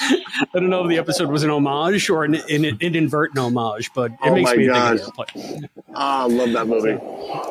[0.00, 3.90] I don't know if the episode was an homage or an, an, an inadvertent homage,
[3.94, 4.98] but it oh makes me God.
[4.98, 5.68] think of airplane.
[5.88, 6.98] Oh, I love that movie.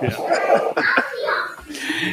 [0.02, 0.84] Yeah.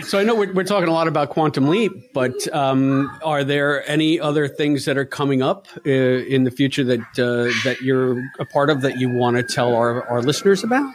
[0.02, 3.88] So I know we're, we're, talking a lot about Quantum Leap, but um, are there
[3.88, 8.20] any other things that are coming up uh, in the future that uh, that you're
[8.38, 10.92] a part of that you want to tell our, our listeners about?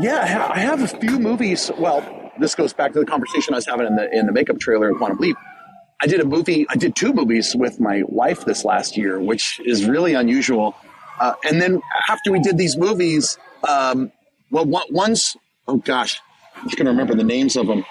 [0.00, 1.70] Yeah, I have a few movies.
[1.78, 4.58] Well, this goes back to the conversation I was having in the in the makeup
[4.58, 5.36] trailer in Quantum Leap.
[6.02, 6.66] I did a movie.
[6.68, 10.74] I did two movies with my wife this last year, which is really unusual.
[11.20, 14.10] Uh, and then after we did these movies, um,
[14.50, 15.36] well, once,
[15.68, 16.20] oh gosh,
[16.64, 17.84] just going to remember the names of them.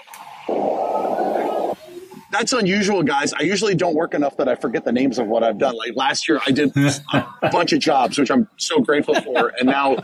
[2.31, 3.31] That's unusual, guys.
[3.33, 5.75] I usually don't work enough that I forget the names of what I've done.
[5.75, 6.75] Like last year, I did
[7.13, 9.53] a bunch of jobs, which I'm so grateful for.
[9.59, 9.97] And now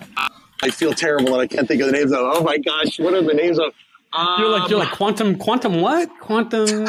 [0.61, 2.19] I feel terrible and I can't think of the names of.
[2.21, 3.73] Oh my gosh, what are the names of?
[4.11, 6.09] Um, you're like you're like quantum quantum what?
[6.19, 6.65] Quantum.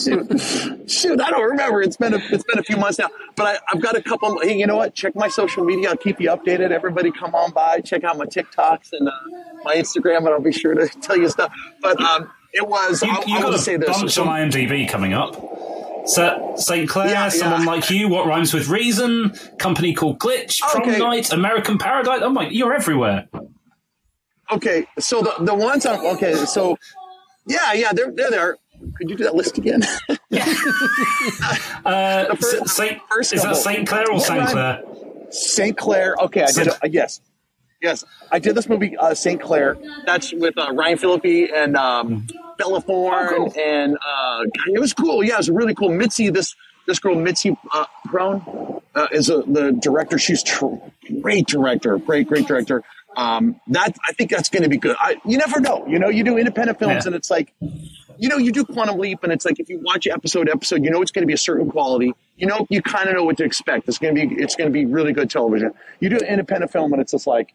[0.00, 1.80] Shoot, shoot I don't remember.
[1.82, 3.08] It's been a, it's been a few months now.
[3.36, 4.94] But I, have got a couple hey you know what?
[4.94, 5.90] Check my social media.
[5.90, 6.70] I'll keep you updated.
[6.72, 7.80] Everybody come on by.
[7.80, 9.12] Check out my TikToks and uh,
[9.62, 11.52] my Instagram and I'll be sure to tell you stuff.
[11.80, 13.88] But um, it was you, you got to say this.
[13.88, 15.36] bunch on IMDb coming up.
[16.06, 16.88] So St.
[16.88, 17.70] Clare, yeah, someone yeah.
[17.70, 20.98] like you, what rhymes with reason, company called Glitch, Prom okay.
[20.98, 22.20] Night, American Paradise.
[22.22, 23.28] Oh my, you're everywhere.
[24.52, 26.76] Okay, so the the ones on okay, so
[27.46, 28.56] yeah, yeah, they're they're there.
[28.96, 29.82] Could you do that list again?
[31.84, 34.82] uh, first, Saint, first is that Saint Clare or Saint Clare?
[35.30, 36.16] Saint Clare.
[36.22, 36.68] Okay, I did.
[36.68, 37.20] Uh, yes,
[37.82, 39.76] yes, I did this movie uh, Saint Clare.
[40.06, 42.26] That's with uh, Ryan Phillippe and um,
[42.58, 43.54] Bella Thorne, oh, cool.
[43.60, 45.22] and uh, it was cool.
[45.22, 45.90] Yeah, it was really cool.
[45.90, 46.54] Mitzi, this
[46.86, 50.18] this girl Mitzi uh, Brown uh, is a, the director.
[50.18, 50.76] She's tr-
[51.20, 52.82] great director, great great director.
[53.16, 54.96] Um, that I think that's going to be good.
[54.98, 55.84] I, you never know.
[55.86, 57.06] You know, you do independent films, yeah.
[57.06, 57.52] and it's like
[58.20, 60.90] you know, you do Quantum Leap, and it's like if you watch episode episode, you
[60.90, 62.12] know it's going to be a certain quality.
[62.36, 63.88] You know, you kind of know what to expect.
[63.88, 65.72] It's going to be it's going to be really good television.
[66.00, 67.54] You do an independent film, and it's just like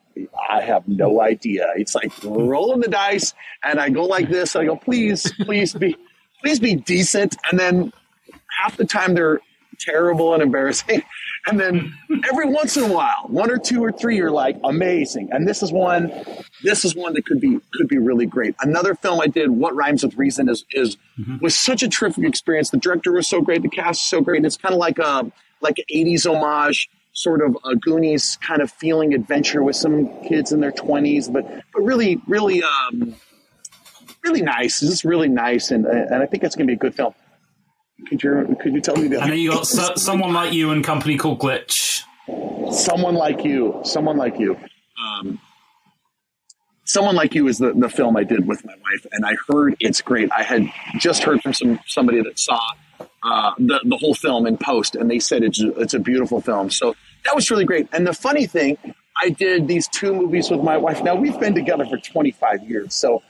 [0.50, 1.68] I have no idea.
[1.76, 4.56] It's like rolling the dice, and I go like this.
[4.56, 5.96] And I go, please, please be,
[6.42, 7.94] please be decent, and then
[8.60, 9.42] half the time they're
[9.80, 11.04] terrible and embarrassing.
[11.48, 11.94] And then
[12.32, 15.30] every once in a while, one or two or three you're like amazing.
[15.32, 16.12] And this is one,
[16.64, 18.56] this is one that could be could be really great.
[18.62, 21.38] Another film I did, What Rhymes with Reason, is is mm-hmm.
[21.42, 22.72] was such a terrific experience.
[22.72, 24.38] The director was so great, the cast is so great.
[24.38, 25.32] And it's kind of like a
[25.62, 30.52] like an 80s homage, sort of a Goonies kind of feeling adventure with some kids
[30.52, 33.16] in their 20s, but but really, really um
[34.24, 34.82] really nice.
[34.82, 37.14] It's just really nice and and I think it's gonna be a good film.
[38.08, 39.24] Could you could you tell me that?
[39.24, 42.02] And then you got so, someone like you and company called Glitch.
[42.72, 43.82] Someone like you.
[43.84, 44.58] Someone like you.
[45.02, 45.40] Um,
[46.84, 49.76] someone like you is the, the film I did with my wife, and I heard
[49.80, 50.30] it's great.
[50.32, 52.60] I had just heard from some somebody that saw
[53.24, 56.70] uh, the the whole film in post, and they said it's it's a beautiful film.
[56.70, 57.88] So that was really great.
[57.94, 58.78] And the funny thing,
[59.22, 61.02] I did these two movies with my wife.
[61.02, 63.24] Now we've been together for 25 years, so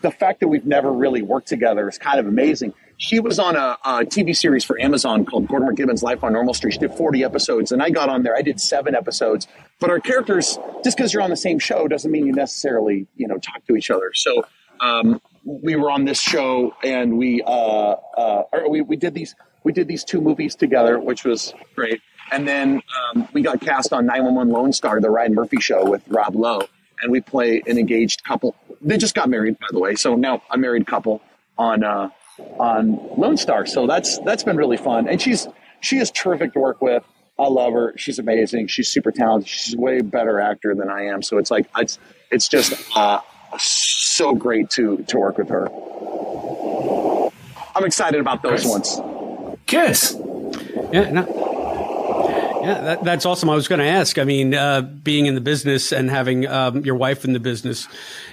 [0.00, 3.56] the fact that we've never really worked together is kind of amazing she was on
[3.56, 6.74] a, a, TV series for Amazon called Gortimer Gibbon's Life on Normal Street.
[6.74, 8.36] She did 40 episodes, and I got on there.
[8.36, 9.48] I did seven episodes.
[9.80, 13.26] But our characters, just because you're on the same show, doesn't mean you necessarily, you
[13.26, 14.12] know, talk to each other.
[14.14, 14.44] So
[14.78, 19.34] um, we were on this show, and we, uh, uh, we we did these
[19.64, 22.00] we did these two movies together, which was great.
[22.30, 22.82] And then
[23.16, 26.68] um, we got cast on 911 Lone Star, the Ryan Murphy show with Rob Lowe,
[27.02, 28.54] and we play an engaged couple.
[28.80, 29.96] They just got married, by the way.
[29.96, 31.20] So now a married couple
[31.58, 31.82] on.
[31.82, 32.10] Uh,
[32.58, 33.66] on Lone Star.
[33.66, 35.08] So that's that's been really fun.
[35.08, 35.48] And she's
[35.80, 37.04] she is terrific to work with.
[37.38, 37.94] I love her.
[37.96, 38.68] She's amazing.
[38.68, 39.48] She's super talented.
[39.48, 41.22] She's a way better actor than I am.
[41.22, 41.98] So it's like it's
[42.30, 43.20] it's just uh,
[43.58, 45.68] so great to to work with her.
[47.74, 49.00] I'm excited about those ones.
[49.66, 49.96] Good.
[50.92, 51.10] Yeah.
[51.10, 51.41] No.
[52.62, 53.50] Yeah, that, that's awesome.
[53.50, 54.18] I was going to ask.
[54.18, 57.88] I mean, uh, being in the business and having um, your wife in the business,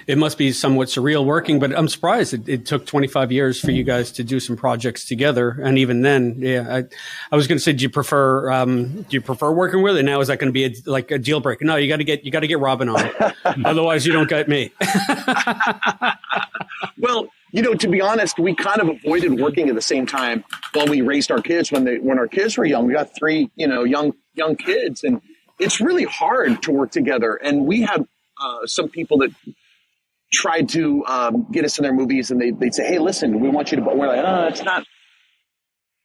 [0.06, 1.58] it must be somewhat surreal working.
[1.58, 5.04] But I'm surprised it, it, took 25 years for you guys to do some projects
[5.04, 5.58] together.
[5.62, 6.84] And even then, yeah, I,
[7.32, 9.96] I was going to say, do you prefer um, do you prefer working with?
[9.96, 10.04] it?
[10.04, 11.64] now is that going to be a, like a deal breaker?
[11.64, 13.10] No, you got to get you got to get Robin on,
[13.64, 14.72] otherwise you don't get me.
[16.98, 20.44] well you know, to be honest, we kind of avoided working at the same time
[20.72, 22.86] while we raised our kids when they when our kids were young.
[22.86, 25.20] We got three, you know, young young kids, and
[25.58, 27.34] it's really hard to work together.
[27.34, 28.06] And we had
[28.40, 29.30] uh, some people that
[30.32, 33.48] tried to um, get us in their movies, and they they'd say, "Hey, listen, we
[33.48, 34.84] want you to." But we're like, "Oh, it's not."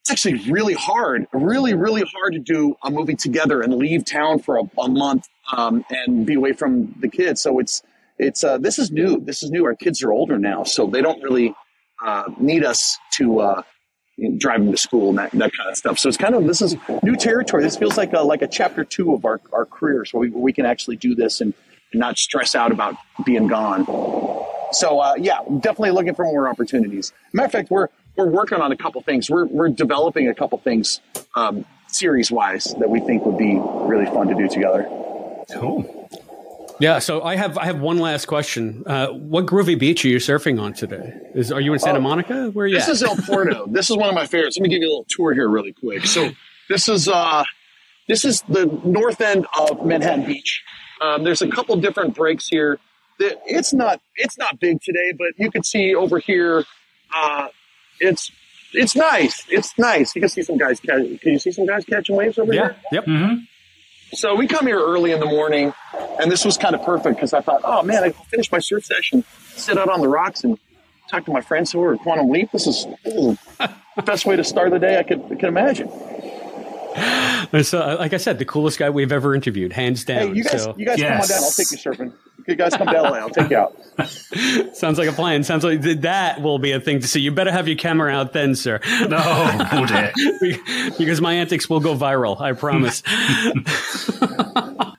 [0.02, 4.38] It's actually really hard, really, really hard to do a movie together and leave town
[4.38, 7.42] for a, a month um, and be away from the kids.
[7.42, 7.82] So it's
[8.18, 9.20] it's uh, this is new.
[9.20, 9.64] This is new.
[9.64, 11.54] Our kids are older now, so they don't really
[12.04, 13.62] uh, need us to uh,
[14.38, 15.98] drive them to school and that, that kind of stuff.
[15.98, 17.62] So it's kind of this is new territory.
[17.62, 20.52] This feels like a, like a chapter two of our, our careers where we, we
[20.52, 21.52] can actually do this and,
[21.92, 23.84] and not stress out about being gone.
[24.72, 27.12] So uh, yeah, definitely looking for more opportunities.
[27.32, 29.28] Matter of fact, we're we're working on a couple things.
[29.28, 31.00] We're we're developing a couple things
[31.34, 34.88] um, series wise that we think would be really fun to do together.
[35.52, 35.95] Cool.
[36.78, 38.82] Yeah, so I have I have one last question.
[38.86, 41.14] Uh, what groovy beach are you surfing on today?
[41.34, 42.50] Is are you in Santa oh, Monica?
[42.50, 42.74] Where are you?
[42.74, 42.92] This at?
[42.92, 43.66] is El Porto.
[43.70, 44.58] this is one of my favorites.
[44.58, 46.04] Let me give you a little tour here, really quick.
[46.04, 46.30] So
[46.68, 47.44] this is uh,
[48.08, 50.62] this is the north end of Manhattan Beach.
[51.00, 52.78] Um, there's a couple different breaks here.
[53.18, 56.64] It's not it's not big today, but you can see over here.
[57.14, 57.48] Uh,
[58.00, 58.30] it's
[58.74, 59.44] it's nice.
[59.48, 60.14] It's nice.
[60.14, 60.80] You can see some guys.
[60.80, 62.60] Can you see some guys catching waves over yeah.
[62.60, 62.76] here?
[62.92, 63.04] Yep.
[63.06, 63.34] Mm-hmm.
[64.12, 65.72] So we come here early in the morning,
[66.20, 68.84] and this was kind of perfect because I thought, oh man, I finished my surf
[68.84, 69.24] session,
[69.56, 70.58] sit out on the rocks, and
[71.10, 72.50] talk to my friends who are at Quantum Leap.
[72.52, 75.88] This is, the best way to start the day I could, could imagine.
[77.62, 80.28] So, uh, like I said, the coolest guy we've ever interviewed, hands down.
[80.28, 80.74] Hey, you guys, so.
[80.76, 81.10] you guys yes.
[81.10, 81.44] come on down.
[81.44, 82.12] I'll take you surfing.
[82.46, 83.18] You guys come to LA.
[83.18, 83.76] I'll take you out.
[84.76, 85.42] Sounds like a plan.
[85.42, 87.20] Sounds like that will be a thing to see.
[87.20, 88.80] You better have your camera out then, sir.
[89.08, 90.12] No, oh
[90.98, 92.40] because my antics will go viral.
[92.40, 93.02] I promise.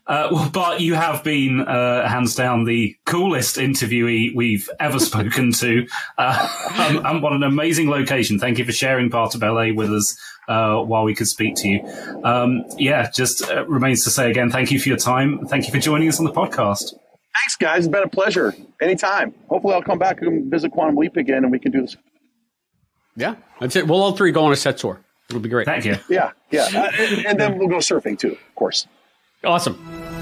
[0.07, 5.51] Uh, well, but you have been uh, hands down the coolest interviewee we've ever spoken
[5.51, 5.85] to,
[6.17, 8.39] uh, and, and, what an amazing location!
[8.39, 10.17] Thank you for sharing part of LA with us
[10.47, 12.21] uh, while we could speak to you.
[12.23, 15.45] Um, yeah, just uh, remains to say again, thank you for your time.
[15.47, 16.93] Thank you for joining us on the podcast.
[16.93, 17.85] Thanks, guys.
[17.85, 18.55] It's been a pleasure.
[18.81, 19.33] Anytime.
[19.49, 21.95] Hopefully, I'll come back and visit Quantum Leap again, and we can do this.
[23.15, 23.87] Yeah, that's it.
[23.87, 24.99] We'll all three go on a set tour.
[25.29, 25.65] It'll be great.
[25.65, 25.97] Thank you.
[26.09, 28.87] Yeah, yeah, uh, and, and then we'll go surfing too, of course.
[29.43, 30.16] Awesome.